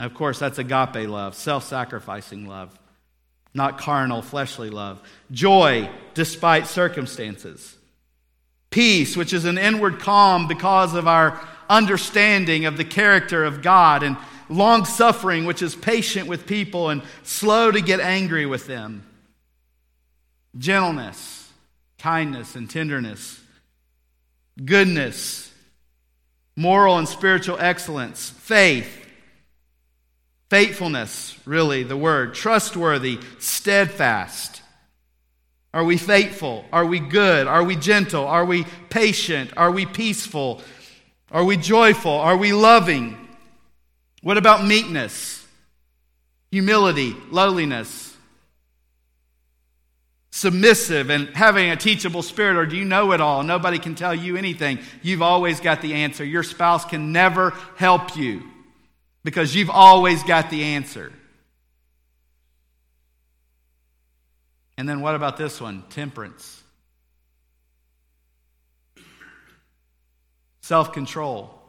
Of 0.00 0.14
course, 0.14 0.38
that's 0.38 0.58
agape 0.58 1.08
love, 1.08 1.34
self 1.34 1.64
sacrificing 1.64 2.46
love, 2.48 2.76
not 3.54 3.78
carnal, 3.78 4.22
fleshly 4.22 4.70
love. 4.70 5.00
Joy 5.30 5.88
despite 6.14 6.66
circumstances. 6.66 7.76
Peace, 8.74 9.16
which 9.16 9.32
is 9.32 9.44
an 9.44 9.56
inward 9.56 10.00
calm 10.00 10.48
because 10.48 10.94
of 10.94 11.06
our 11.06 11.40
understanding 11.70 12.66
of 12.66 12.76
the 12.76 12.84
character 12.84 13.44
of 13.44 13.62
God, 13.62 14.02
and 14.02 14.16
long 14.48 14.84
suffering, 14.84 15.44
which 15.44 15.62
is 15.62 15.76
patient 15.76 16.26
with 16.26 16.44
people 16.44 16.90
and 16.90 17.00
slow 17.22 17.70
to 17.70 17.80
get 17.80 18.00
angry 18.00 18.46
with 18.46 18.66
them. 18.66 19.06
Gentleness, 20.58 21.52
kindness, 22.00 22.56
and 22.56 22.68
tenderness. 22.68 23.40
Goodness, 24.64 25.52
moral 26.56 26.98
and 26.98 27.06
spiritual 27.08 27.58
excellence. 27.60 28.28
Faith, 28.28 29.06
faithfulness, 30.50 31.38
really, 31.46 31.84
the 31.84 31.96
word. 31.96 32.34
Trustworthy, 32.34 33.20
steadfast 33.38 34.62
are 35.74 35.82
we 35.82 35.96
faithful? 35.96 36.64
Are 36.72 36.86
we 36.86 37.00
good? 37.00 37.48
Are 37.48 37.64
we 37.64 37.74
gentle? 37.74 38.24
Are 38.28 38.44
we 38.44 38.64
patient? 38.90 39.50
Are 39.56 39.72
we 39.72 39.86
peaceful? 39.86 40.62
Are 41.32 41.42
we 41.42 41.56
joyful? 41.56 42.12
Are 42.12 42.36
we 42.36 42.52
loving? 42.52 43.18
What 44.22 44.38
about 44.38 44.64
meekness, 44.64 45.44
humility, 46.52 47.16
lowliness? 47.28 48.16
Submissive 50.30 51.10
and 51.10 51.28
having 51.30 51.70
a 51.70 51.76
teachable 51.76 52.22
spirit, 52.22 52.56
or 52.56 52.66
do 52.66 52.76
you 52.76 52.84
know 52.84 53.10
it 53.10 53.20
all? 53.20 53.42
Nobody 53.42 53.80
can 53.80 53.96
tell 53.96 54.14
you 54.14 54.36
anything. 54.36 54.78
You've 55.02 55.22
always 55.22 55.58
got 55.58 55.82
the 55.82 55.94
answer. 55.94 56.24
Your 56.24 56.44
spouse 56.44 56.84
can 56.84 57.10
never 57.10 57.50
help 57.76 58.16
you 58.16 58.44
because 59.24 59.56
you've 59.56 59.70
always 59.70 60.22
got 60.22 60.50
the 60.50 60.62
answer. 60.62 61.12
And 64.76 64.88
then 64.88 65.00
what 65.00 65.14
about 65.14 65.36
this 65.36 65.60
one? 65.60 65.84
Temperance. 65.90 66.62
Self 70.62 70.92
control. 70.92 71.60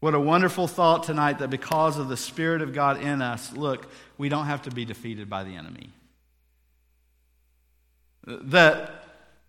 What 0.00 0.14
a 0.14 0.20
wonderful 0.20 0.66
thought 0.66 1.02
tonight 1.02 1.40
that 1.40 1.50
because 1.50 1.98
of 1.98 2.08
the 2.08 2.16
Spirit 2.16 2.62
of 2.62 2.72
God 2.72 3.02
in 3.02 3.20
us, 3.20 3.52
look, 3.52 3.86
we 4.16 4.30
don't 4.30 4.46
have 4.46 4.62
to 4.62 4.70
be 4.70 4.86
defeated 4.86 5.28
by 5.28 5.44
the 5.44 5.54
enemy. 5.54 5.90
That 8.26 8.99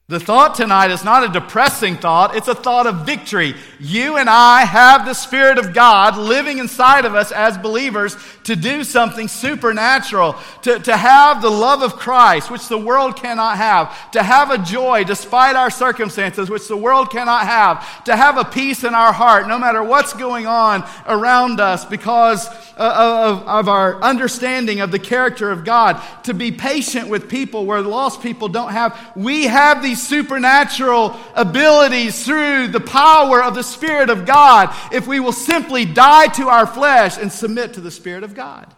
the 0.08 0.20
thought 0.20 0.56
tonight 0.56 0.92
is 0.92 1.06
not 1.06 1.24
a 1.24 1.32
depressing 1.32 1.96
thought, 1.96 2.36
it's 2.36 2.50
a 2.50 2.56
thought 2.56 2.86
of 2.86 3.06
victory. 3.06 3.56
You 3.80 4.18
and 4.18 4.30
I 4.30 4.66
have 4.66 5.06
the 5.06 5.14
Spirit 5.14 5.58
of 5.58 5.74
God 5.74 6.18
living 6.18 6.58
inside 6.58 7.06
of 7.06 7.16
us 7.16 7.32
as 7.32 7.58
believers 7.58 8.18
to 8.44 8.58
do 8.58 8.84
something 8.84 9.30
supernatural, 9.30 10.36
to, 10.64 10.80
to 10.80 10.98
have 10.98 11.42
the 11.42 11.50
love 11.50 11.82
of 11.82 11.96
Christ, 11.96 12.52
which 12.52 12.68
the 12.68 12.78
world 12.78 13.16
cannot 13.16 13.56
have, 13.56 14.12
to 14.12 14.22
have 14.22 14.52
a 14.52 14.58
joy 14.58 15.06
despite 15.06 15.56
our 15.56 15.70
circumstances, 15.70 16.50
which 16.50 16.68
the 16.68 16.76
world 16.76 17.10
cannot 17.10 17.46
have, 17.46 18.04
to 18.04 18.16
have 18.16 18.38
a 18.38 18.44
peace 18.44 18.84
in 18.84 18.94
our 18.94 19.14
heart 19.14 19.48
no 19.48 19.58
matter 19.58 19.82
what's 19.82 20.14
going 20.14 20.46
on 20.46 20.84
around 21.08 21.62
us 21.62 21.86
because 21.86 22.48
of, 22.76 23.44
of 23.44 23.70
our 23.70 24.02
understanding 24.02 24.82
of 24.82 24.92
the 24.92 25.00
character 25.00 25.52
of 25.52 25.64
God, 25.64 26.02
to 26.24 26.34
be 26.34 26.52
patient 26.52 27.08
with 27.08 27.30
people 27.30 27.66
where 27.66 27.82
lost 27.82 28.22
people 28.22 28.50
don't 28.50 28.72
have. 28.72 29.00
We 29.16 29.46
have 29.46 29.82
these 29.92 30.08
supernatural 30.08 31.18
abilities 31.36 32.26
through 32.26 32.70
the 32.70 32.80
power 32.80 33.44
of 33.44 33.56
the 33.56 33.64
Spirit 33.64 34.10
of 34.10 34.26
God 34.26 34.74
if 34.94 35.06
we 35.06 35.20
will 35.20 35.34
simply 35.34 35.84
die 35.84 36.28
to 36.28 36.48
our 36.48 36.66
flesh 36.66 37.18
and 37.18 37.30
submit 37.30 37.74
to 37.74 37.82
the 37.82 37.92
Spirit 37.92 38.24
of 38.24 38.34
God. 38.34 38.74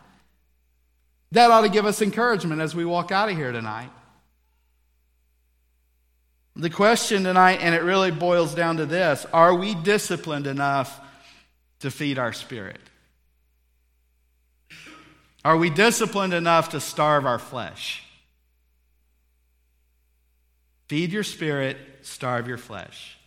That 1.31 1.51
ought 1.51 1.61
to 1.61 1.69
give 1.69 1.85
us 1.85 2.01
encouragement 2.01 2.61
as 2.61 2.73
we 2.73 2.83
walk 2.83 3.11
out 3.11 3.29
of 3.29 3.37
here 3.37 3.51
tonight. 3.51 3.91
The 6.55 6.71
question 6.71 7.23
tonight, 7.23 7.59
and 7.61 7.75
it 7.75 7.83
really 7.83 8.11
boils 8.11 8.55
down 8.55 8.77
to 8.77 8.87
this 8.87 9.25
are 9.31 9.53
we 9.53 9.75
disciplined 9.75 10.47
enough 10.47 10.99
to 11.81 11.91
feed 11.91 12.17
our 12.17 12.33
spirit? 12.33 12.81
Are 15.45 15.57
we 15.57 15.69
disciplined 15.69 16.33
enough 16.33 16.69
to 16.69 16.79
starve 16.79 17.27
our 17.27 17.39
flesh? 17.39 18.02
Feed 20.93 21.11
your 21.11 21.23
spirit, 21.23 21.75
starve 22.03 22.47
your 22.47 22.59
flesh. 22.59 23.17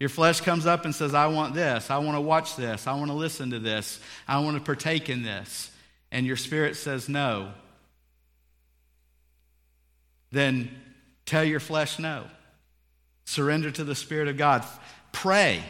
Your 0.00 0.08
flesh 0.08 0.40
comes 0.40 0.66
up 0.66 0.84
and 0.84 0.92
says, 0.92 1.14
I 1.14 1.28
want 1.28 1.54
this. 1.54 1.88
I 1.88 1.98
want 1.98 2.16
to 2.16 2.20
watch 2.20 2.56
this. 2.56 2.88
I 2.88 2.94
want 2.94 3.12
to 3.12 3.16
listen 3.16 3.50
to 3.50 3.60
this. 3.60 4.00
I 4.26 4.40
want 4.40 4.56
to 4.56 4.60
partake 4.64 5.08
in 5.08 5.22
this. 5.22 5.70
And 6.10 6.26
your 6.26 6.34
spirit 6.34 6.74
says, 6.74 7.08
no. 7.08 7.52
Then 10.32 10.68
tell 11.26 11.44
your 11.44 11.60
flesh 11.60 12.00
no. 12.00 12.24
Surrender 13.24 13.70
to 13.70 13.84
the 13.84 13.94
Spirit 13.94 14.26
of 14.26 14.36
God. 14.36 14.64
Pray 15.12 15.62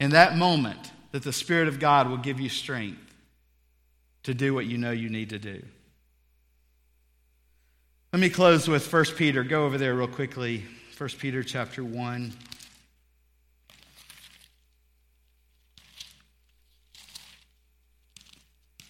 in 0.00 0.12
that 0.12 0.34
moment 0.34 0.92
that 1.12 1.24
the 1.24 1.32
Spirit 1.34 1.68
of 1.68 1.78
God 1.78 2.08
will 2.08 2.16
give 2.16 2.40
you 2.40 2.48
strength 2.48 3.14
to 4.22 4.32
do 4.32 4.54
what 4.54 4.64
you 4.64 4.78
know 4.78 4.92
you 4.92 5.10
need 5.10 5.28
to 5.28 5.38
do. 5.38 5.62
Let 8.10 8.20
me 8.20 8.30
close 8.30 8.66
with 8.66 8.90
1 8.90 9.04
Peter. 9.16 9.44
Go 9.44 9.66
over 9.66 9.76
there 9.76 9.94
real 9.94 10.08
quickly. 10.08 10.64
1 10.96 11.10
Peter 11.18 11.42
chapter 11.42 11.84
1. 11.84 12.32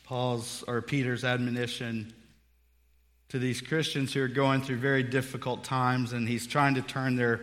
Paul's 0.05 0.63
or 0.69 0.81
Peter's 0.83 1.25
admonition 1.25 2.15
to 3.31 3.41
these 3.41 3.61
Christians 3.61 4.15
who 4.15 4.23
are 4.23 4.29
going 4.29 4.63
through 4.63 4.77
very 4.77 5.03
difficult 5.03 5.65
times, 5.65 6.13
and 6.13 6.29
he's 6.29 6.47
trying 6.47 6.77
to 6.77 6.83
turn 6.83 7.17
their 7.17 7.41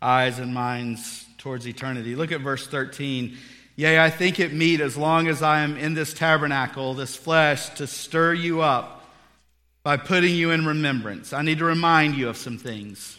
eyes 0.00 0.38
and 0.38 0.54
minds 0.54 1.26
towards 1.36 1.68
eternity. 1.68 2.16
Look 2.16 2.32
at 2.32 2.40
verse 2.40 2.66
13. 2.66 3.36
Yea, 3.76 4.00
I 4.00 4.08
think 4.08 4.40
it 4.40 4.54
meet 4.54 4.80
as 4.80 4.96
long 4.96 5.28
as 5.28 5.42
I 5.42 5.60
am 5.60 5.76
in 5.76 5.92
this 5.92 6.14
tabernacle, 6.14 6.94
this 6.94 7.16
flesh, 7.16 7.68
to 7.74 7.86
stir 7.86 8.32
you 8.32 8.62
up 8.62 8.97
by 9.88 9.96
putting 9.96 10.34
you 10.34 10.50
in 10.50 10.66
remembrance. 10.66 11.32
I 11.32 11.40
need 11.40 11.60
to 11.60 11.64
remind 11.64 12.14
you 12.14 12.28
of 12.28 12.36
some 12.36 12.58
things. 12.58 13.16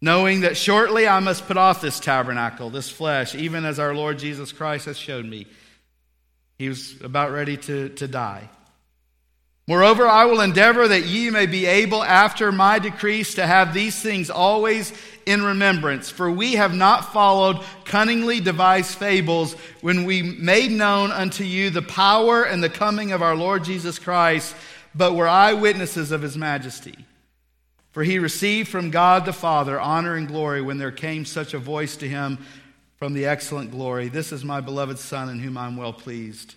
Knowing 0.00 0.42
that 0.42 0.56
shortly 0.56 1.08
I 1.08 1.18
must 1.18 1.48
put 1.48 1.56
off 1.56 1.80
this 1.80 1.98
tabernacle, 1.98 2.70
this 2.70 2.88
flesh, 2.88 3.34
even 3.34 3.64
as 3.64 3.80
our 3.80 3.92
Lord 3.92 4.20
Jesus 4.20 4.52
Christ 4.52 4.84
has 4.84 4.96
showed 4.96 5.26
me. 5.26 5.48
He 6.58 6.68
was 6.68 6.94
about 7.02 7.32
ready 7.32 7.56
to, 7.56 7.88
to 7.88 8.06
die. 8.06 8.50
Moreover, 9.66 10.06
I 10.06 10.26
will 10.26 10.42
endeavor 10.42 10.86
that 10.86 11.06
ye 11.06 11.28
may 11.30 11.46
be 11.46 11.66
able 11.66 12.04
after 12.04 12.52
my 12.52 12.78
decrease 12.78 13.34
to 13.34 13.44
have 13.44 13.74
these 13.74 14.00
things 14.00 14.30
always 14.30 14.92
in 15.26 15.42
remembrance. 15.42 16.08
For 16.08 16.30
we 16.30 16.52
have 16.52 16.72
not 16.72 17.12
followed 17.12 17.64
cunningly 17.84 18.38
devised 18.38 18.96
fables 18.96 19.54
when 19.80 20.04
we 20.04 20.22
made 20.22 20.70
known 20.70 21.10
unto 21.10 21.42
you 21.42 21.70
the 21.70 21.82
power 21.82 22.44
and 22.44 22.62
the 22.62 22.70
coming 22.70 23.10
of 23.10 23.22
our 23.22 23.34
Lord 23.34 23.64
Jesus 23.64 23.98
Christ, 23.98 24.54
but 24.94 25.14
were 25.14 25.28
eyewitnesses 25.28 26.10
of 26.10 26.22
his 26.22 26.36
majesty. 26.36 27.06
For 27.92 28.04
he 28.04 28.18
received 28.18 28.68
from 28.68 28.90
God 28.90 29.24
the 29.24 29.32
Father 29.32 29.80
honor 29.80 30.14
and 30.14 30.28
glory 30.28 30.62
when 30.62 30.78
there 30.78 30.92
came 30.92 31.24
such 31.24 31.54
a 31.54 31.58
voice 31.58 31.96
to 31.96 32.08
him 32.08 32.38
from 32.96 33.14
the 33.14 33.26
excellent 33.26 33.70
glory 33.70 34.08
This 34.08 34.30
is 34.30 34.44
my 34.44 34.60
beloved 34.60 34.98
Son 34.98 35.28
in 35.28 35.40
whom 35.40 35.56
I 35.56 35.66
am 35.66 35.76
well 35.76 35.92
pleased. 35.92 36.54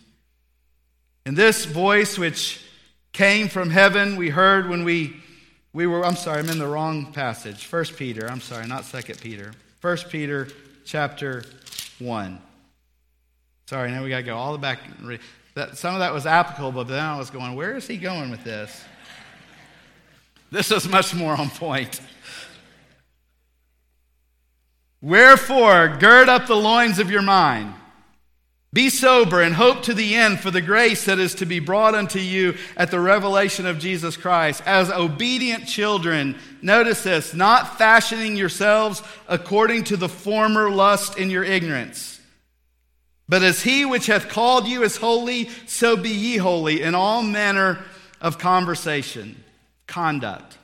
And 1.26 1.38
this 1.38 1.66
voice, 1.66 2.18
which 2.18 2.62
came 3.14 3.48
from 3.48 3.70
heaven. 3.70 4.18
We 4.18 4.30
heard 4.30 4.68
when 4.68 4.84
we, 4.84 5.16
we 5.72 5.88
were, 5.88 6.06
I'm 6.06 6.16
sorry, 6.16 6.40
I'm 6.40 6.50
in 6.50 6.58
the 6.58 6.68
wrong 6.68 7.14
passage. 7.14 7.66
First 7.66 7.96
Peter, 7.96 8.30
I'm 8.30 8.42
sorry, 8.42 8.68
not 8.68 8.84
Second 8.84 9.22
Peter. 9.22 9.54
First 9.80 10.10
Peter 10.10 10.48
chapter 10.84 11.44
1. 12.00 12.40
Sorry, 13.68 13.92
now 13.92 14.04
we 14.04 14.10
got 14.10 14.18
to 14.18 14.24
go 14.24 14.36
all 14.36 14.52
the 14.52 14.58
back. 14.58 14.80
That, 15.56 15.78
some 15.78 15.94
of 15.94 16.00
that 16.00 16.14
was 16.14 16.26
applicable, 16.26 16.72
but 16.72 16.88
then 16.88 17.04
I 17.04 17.18
was 17.18 17.30
going, 17.30 17.56
where 17.56 17.76
is 17.76 17.88
he 17.88 17.98
going 17.98 18.32
with 18.32 18.44
this? 18.44 18.84
This 20.52 20.72
is 20.72 20.88
much 20.88 21.14
more 21.14 21.36
on 21.36 21.50
point. 21.50 22.00
Wherefore, 25.02 25.98
gird 26.00 26.30
up 26.30 26.48
the 26.48 26.56
loins 26.56 27.00
of 27.00 27.12
your 27.12 27.22
mind 27.22 27.74
be 28.74 28.90
sober 28.90 29.40
and 29.40 29.54
hope 29.54 29.84
to 29.84 29.94
the 29.94 30.16
end 30.16 30.40
for 30.40 30.50
the 30.50 30.62
grace 30.62 31.06
that 31.06 31.20
is 31.20 31.36
to 31.36 31.46
be 31.46 31.60
brought 31.60 31.94
unto 31.94 32.18
you 32.18 32.56
at 32.76 32.90
the 32.90 33.00
revelation 33.00 33.68
of 33.68 33.78
Jesus 33.78 34.18
Christ. 34.18 34.64
As 34.66 34.90
obedient 34.90 35.68
children, 35.68 36.36
notice 36.64 37.04
this, 37.04 37.36
not 37.36 37.78
fashioning 37.78 38.36
yourselves 38.36 39.04
according 39.28 39.84
to 39.86 39.98
the 39.98 40.10
former 40.10 40.72
lust 40.72 41.20
in 41.20 41.30
your 41.30 41.44
ignorance. 41.44 42.20
But 43.34 43.42
as 43.42 43.64
he 43.64 43.84
which 43.84 44.06
hath 44.06 44.30
called 44.30 44.68
you 44.68 44.84
is 44.84 44.98
holy, 44.98 45.50
so 45.66 45.98
be 45.98 46.12
ye 46.12 46.38
holy 46.38 46.84
in 46.84 46.94
all 46.94 47.24
manner 47.24 47.80
of 48.22 48.38
conversation, 48.38 49.44
conduct. 49.88 50.60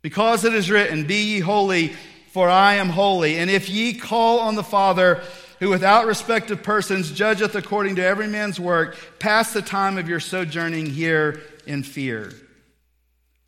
Because 0.00 0.44
it 0.44 0.52
is 0.52 0.68
written, 0.68 1.06
Be 1.06 1.34
ye 1.34 1.38
holy, 1.38 1.92
for 2.32 2.48
I 2.48 2.74
am 2.74 2.88
holy. 2.88 3.36
And 3.38 3.48
if 3.48 3.70
ye 3.70 3.94
call 3.94 4.40
on 4.40 4.56
the 4.56 4.64
Father, 4.64 5.22
who 5.60 5.70
without 5.70 6.06
respect 6.06 6.50
of 6.50 6.64
persons 6.64 7.12
judgeth 7.12 7.54
according 7.54 7.94
to 7.94 8.04
every 8.04 8.26
man's 8.26 8.58
work, 8.58 8.96
pass 9.20 9.52
the 9.52 9.62
time 9.62 9.96
of 9.96 10.08
your 10.08 10.18
sojourning 10.18 10.86
here 10.86 11.40
in 11.66 11.84
fear. 11.84 12.32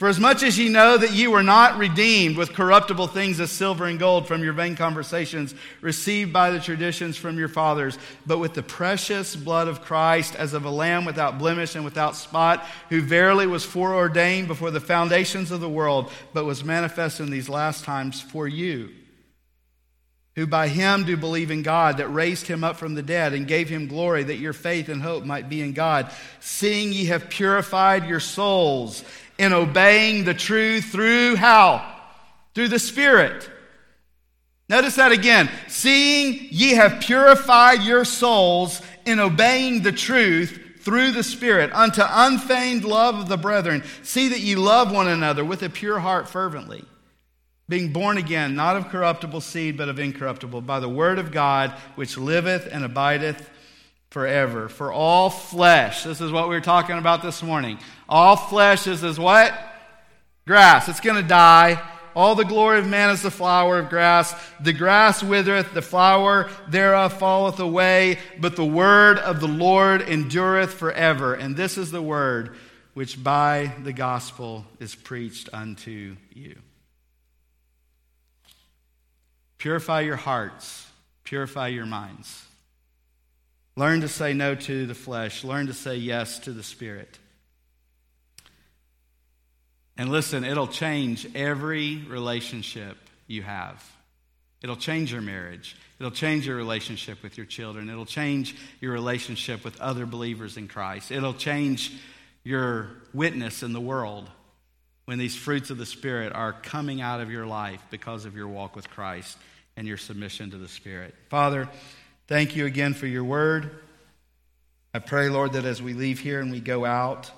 For 0.04 0.10
as 0.10 0.20
much 0.20 0.42
as 0.42 0.58
ye 0.58 0.68
know 0.68 0.98
that 0.98 1.14
ye 1.14 1.28
were 1.28 1.42
not 1.42 1.78
redeemed 1.78 2.36
with 2.36 2.52
corruptible 2.52 3.06
things 3.06 3.40
as 3.40 3.50
silver 3.50 3.86
and 3.86 3.98
gold 3.98 4.28
from 4.28 4.44
your 4.44 4.52
vain 4.52 4.76
conversations 4.76 5.54
received 5.80 6.30
by 6.30 6.50
the 6.50 6.60
traditions 6.60 7.16
from 7.16 7.38
your 7.38 7.48
fathers, 7.48 7.96
but 8.26 8.36
with 8.36 8.52
the 8.52 8.62
precious 8.62 9.34
blood 9.34 9.66
of 9.66 9.80
Christ 9.80 10.36
as 10.36 10.52
of 10.52 10.66
a 10.66 10.70
lamb 10.70 11.06
without 11.06 11.38
blemish 11.38 11.74
and 11.74 11.86
without 11.86 12.16
spot, 12.16 12.66
who 12.90 13.00
verily 13.00 13.46
was 13.46 13.64
foreordained 13.64 14.46
before 14.46 14.70
the 14.70 14.78
foundations 14.78 15.50
of 15.50 15.62
the 15.62 15.70
world, 15.70 16.12
but 16.34 16.44
was 16.44 16.62
manifest 16.62 17.18
in 17.18 17.30
these 17.30 17.48
last 17.48 17.84
times 17.84 18.20
for 18.20 18.46
you 18.46 18.90
who 20.36 20.46
by 20.46 20.66
him 20.66 21.04
do 21.04 21.16
believe 21.16 21.50
in 21.50 21.62
God, 21.62 21.98
that 21.98 22.08
raised 22.08 22.48
him 22.48 22.64
up 22.64 22.76
from 22.76 22.94
the 22.94 23.02
dead 23.02 23.32
and 23.34 23.46
gave 23.46 23.68
him 23.68 23.86
glory, 23.86 24.24
that 24.24 24.38
your 24.38 24.52
faith 24.52 24.88
and 24.88 25.00
hope 25.00 25.24
might 25.24 25.48
be 25.48 25.60
in 25.60 25.72
God, 25.72 26.10
seeing 26.40 26.92
ye 26.92 27.06
have 27.06 27.30
purified 27.30 28.08
your 28.08 28.20
souls 28.20 29.04
in 29.38 29.52
obeying 29.52 30.24
the 30.24 30.34
truth 30.34 30.86
through 30.86 31.36
how? 31.36 31.84
Through 32.54 32.68
the 32.68 32.78
Spirit. 32.78 33.50
Notice 34.68 34.96
that 34.96 35.12
again. 35.12 35.50
Seeing 35.68 36.48
ye 36.50 36.70
have 36.70 37.00
purified 37.00 37.82
your 37.82 38.04
souls 38.04 38.80
in 39.04 39.20
obeying 39.20 39.82
the 39.82 39.92
truth 39.92 40.60
through 40.80 41.12
the 41.12 41.22
Spirit 41.22 41.72
unto 41.72 42.02
unfeigned 42.06 42.84
love 42.84 43.16
of 43.16 43.28
the 43.28 43.36
brethren. 43.36 43.82
See 44.02 44.28
that 44.28 44.40
ye 44.40 44.54
love 44.54 44.92
one 44.92 45.08
another 45.08 45.44
with 45.44 45.62
a 45.62 45.68
pure 45.68 45.98
heart 45.98 46.28
fervently 46.28 46.84
being 47.68 47.92
born 47.92 48.18
again, 48.18 48.54
not 48.54 48.76
of 48.76 48.88
corruptible 48.88 49.40
seed, 49.40 49.76
but 49.76 49.88
of 49.88 49.98
incorruptible, 49.98 50.60
by 50.60 50.80
the 50.80 50.88
word 50.88 51.18
of 51.18 51.32
God, 51.32 51.70
which 51.94 52.18
liveth 52.18 52.68
and 52.70 52.84
abideth 52.84 53.48
forever. 54.14 54.68
For 54.68 54.92
all 54.92 55.28
flesh, 55.28 56.04
this 56.04 56.20
is 56.20 56.30
what 56.30 56.48
we 56.48 56.54
were 56.54 56.60
talking 56.60 56.98
about 56.98 57.20
this 57.20 57.42
morning. 57.42 57.80
All 58.08 58.36
flesh 58.36 58.86
is 58.86 59.02
as 59.02 59.18
what? 59.18 59.52
Grass. 60.46 60.88
It's 60.88 61.00
going 61.00 61.20
to 61.20 61.28
die. 61.28 61.82
All 62.14 62.36
the 62.36 62.44
glory 62.44 62.78
of 62.78 62.86
man 62.86 63.10
is 63.10 63.22
the 63.22 63.30
flower 63.32 63.80
of 63.80 63.90
grass. 63.90 64.32
The 64.60 64.72
grass 64.72 65.20
withereth, 65.20 65.74
the 65.74 65.82
flower 65.82 66.48
thereof 66.68 67.18
falleth 67.18 67.58
away, 67.58 68.20
but 68.38 68.54
the 68.54 68.64
word 68.64 69.18
of 69.18 69.40
the 69.40 69.48
Lord 69.48 70.00
endureth 70.00 70.74
forever. 70.74 71.34
And 71.34 71.56
this 71.56 71.76
is 71.76 71.90
the 71.90 72.00
word 72.00 72.54
which 72.92 73.20
by 73.20 73.74
the 73.82 73.92
gospel 73.92 74.64
is 74.78 74.94
preached 74.94 75.48
unto 75.52 76.14
you. 76.32 76.54
Purify 79.58 80.02
your 80.02 80.14
hearts, 80.14 80.86
purify 81.24 81.66
your 81.66 81.86
minds. 81.86 82.43
Learn 83.76 84.02
to 84.02 84.08
say 84.08 84.34
no 84.34 84.54
to 84.54 84.86
the 84.86 84.94
flesh, 84.94 85.42
learn 85.42 85.66
to 85.66 85.74
say 85.74 85.96
yes 85.96 86.38
to 86.40 86.52
the 86.52 86.62
Spirit. 86.62 87.18
And 89.96 90.10
listen, 90.10 90.44
it'll 90.44 90.66
change 90.66 91.26
every 91.34 91.98
relationship 92.08 92.96
you 93.26 93.42
have. 93.42 93.84
It'll 94.62 94.76
change 94.76 95.12
your 95.12 95.22
marriage. 95.22 95.76
It'll 95.98 96.10
change 96.10 96.46
your 96.46 96.56
relationship 96.56 97.22
with 97.22 97.36
your 97.36 97.46
children. 97.46 97.90
It'll 97.90 98.06
change 98.06 98.56
your 98.80 98.92
relationship 98.92 99.64
with 99.64 99.80
other 99.80 100.06
believers 100.06 100.56
in 100.56 100.68
Christ. 100.68 101.12
It'll 101.12 101.34
change 101.34 101.92
your 102.42 102.90
witness 103.12 103.62
in 103.62 103.72
the 103.72 103.80
world 103.80 104.28
when 105.04 105.18
these 105.18 105.36
fruits 105.36 105.70
of 105.70 105.78
the 105.78 105.86
Spirit 105.86 106.32
are 106.32 106.52
coming 106.52 107.00
out 107.00 107.20
of 107.20 107.30
your 107.30 107.46
life 107.46 107.80
because 107.90 108.24
of 108.24 108.36
your 108.36 108.48
walk 108.48 108.74
with 108.74 108.88
Christ 108.90 109.36
and 109.76 109.86
your 109.86 109.96
submission 109.96 110.50
to 110.50 110.58
the 110.58 110.68
Spirit. 110.68 111.14
Father, 111.28 111.68
thank 112.26 112.56
you 112.56 112.66
again 112.66 112.94
for 112.94 113.06
your 113.06 113.24
word. 113.24 113.70
I 114.92 115.00
pray, 115.00 115.28
Lord, 115.28 115.54
that 115.54 115.64
as 115.64 115.82
we 115.82 115.92
leave 115.92 116.20
here 116.20 116.40
and 116.40 116.52
we 116.52 116.60
go 116.60 116.84
out, 116.84 117.30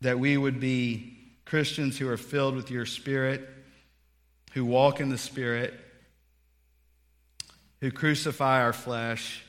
that 0.00 0.18
we 0.18 0.36
would 0.36 0.58
be 0.60 1.18
Christians 1.44 1.98
who 1.98 2.08
are 2.08 2.16
filled 2.16 2.56
with 2.56 2.70
your 2.70 2.86
Spirit, 2.86 3.48
who 4.52 4.64
walk 4.64 5.00
in 5.00 5.10
the 5.10 5.18
Spirit, 5.18 5.74
who 7.80 7.90
crucify 7.90 8.62
our 8.62 8.72
flesh. 8.72 9.44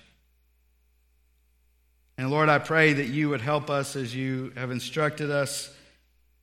And 2.17 2.29
Lord, 2.29 2.49
I 2.49 2.59
pray 2.59 2.93
that 2.93 3.07
you 3.07 3.29
would 3.29 3.41
help 3.41 3.69
us 3.69 3.95
as 3.95 4.15
you 4.15 4.51
have 4.55 4.71
instructed 4.71 5.31
us 5.31 5.73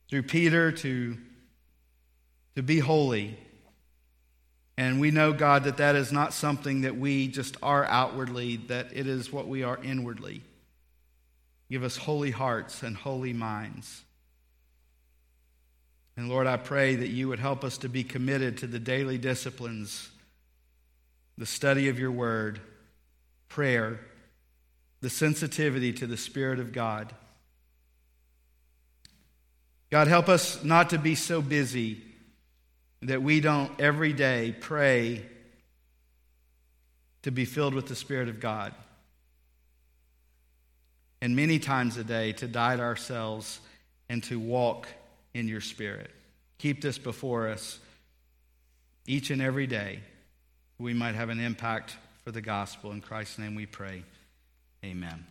through 0.09 0.23
Peter 0.25 0.73
to, 0.73 1.17
to 2.57 2.63
be 2.63 2.79
holy 2.79 3.39
and 4.79 5.01
we 5.01 5.11
know, 5.11 5.33
God, 5.33 5.65
that 5.65 5.77
that 5.77 5.97
is 5.97 6.13
not 6.13 6.33
something 6.33 6.83
that 6.83 6.97
we 6.97 7.29
just 7.29 7.57
are 7.63 7.85
outwardly, 7.85 8.57
that 8.69 8.89
it 8.93 9.07
is 9.07 9.33
what 9.33 9.47
we 9.47 9.63
are 9.63 9.79
inwardly. 9.83 10.43
Give 11.71 11.85
us 11.85 11.97
holy 11.97 12.31
hearts 12.31 12.83
and 12.83 12.97
holy 12.97 13.33
minds. 13.33 14.03
And 16.17 16.29
Lord, 16.29 16.47
I 16.47 16.57
pray 16.57 16.97
that 16.97 17.09
you 17.09 17.29
would 17.29 17.39
help 17.39 17.65
us 17.65 17.79
to 17.79 17.89
be 17.89 18.05
committed 18.05 18.59
to 18.59 18.67
the 18.67 18.79
daily 18.79 19.19
disciplines, 19.19 20.11
the 21.39 21.47
study 21.47 21.89
of 21.89 21.99
your 21.99 22.11
word, 22.11 22.61
prayer, 23.49 24.01
the 25.01 25.11
sensitivity 25.11 25.93
to 25.95 26.07
the 26.07 26.17
Spirit 26.17 26.61
of 26.61 26.73
God. 26.73 27.15
God, 29.91 30.09
help 30.09 30.29
us 30.29 30.63
not 30.65 30.91
to 30.91 30.99
be 30.99 31.15
so 31.15 31.43
busy 31.43 32.03
that 33.03 33.23
we 33.23 33.41
don't 33.41 33.81
every 33.81 34.13
day 34.13 34.55
pray 34.59 35.25
to 37.23 37.31
be 37.31 37.45
filled 37.45 37.75
with 37.75 37.87
the 37.87 37.97
Spirit 37.97 38.29
of 38.29 38.41
God. 38.41 38.75
And 41.21 41.37
many 41.37 41.59
times 41.59 41.97
a 41.97 42.05
day 42.05 42.33
to 42.35 42.49
die 42.49 42.77
to 42.77 42.83
ourselves 42.83 43.61
and 44.09 44.23
to 44.25 44.39
walk 44.39 44.89
in 45.35 45.49
your 45.49 45.61
Spirit. 45.61 46.11
Keep 46.59 46.81
this 46.81 46.99
before 46.99 47.49
us 47.49 47.79
each 49.07 49.31
and 49.31 49.43
every 49.43 49.67
day. 49.67 50.01
We 50.79 50.95
might 50.95 51.15
have 51.15 51.29
an 51.29 51.41
impact 51.41 51.97
for 52.25 52.33
the 52.33 52.41
gospel. 52.41 52.93
In 52.93 53.01
Christ's 53.01 53.39
name 53.39 53.55
we 53.55 53.67
pray. 53.67 54.05
Amen. 54.85 55.25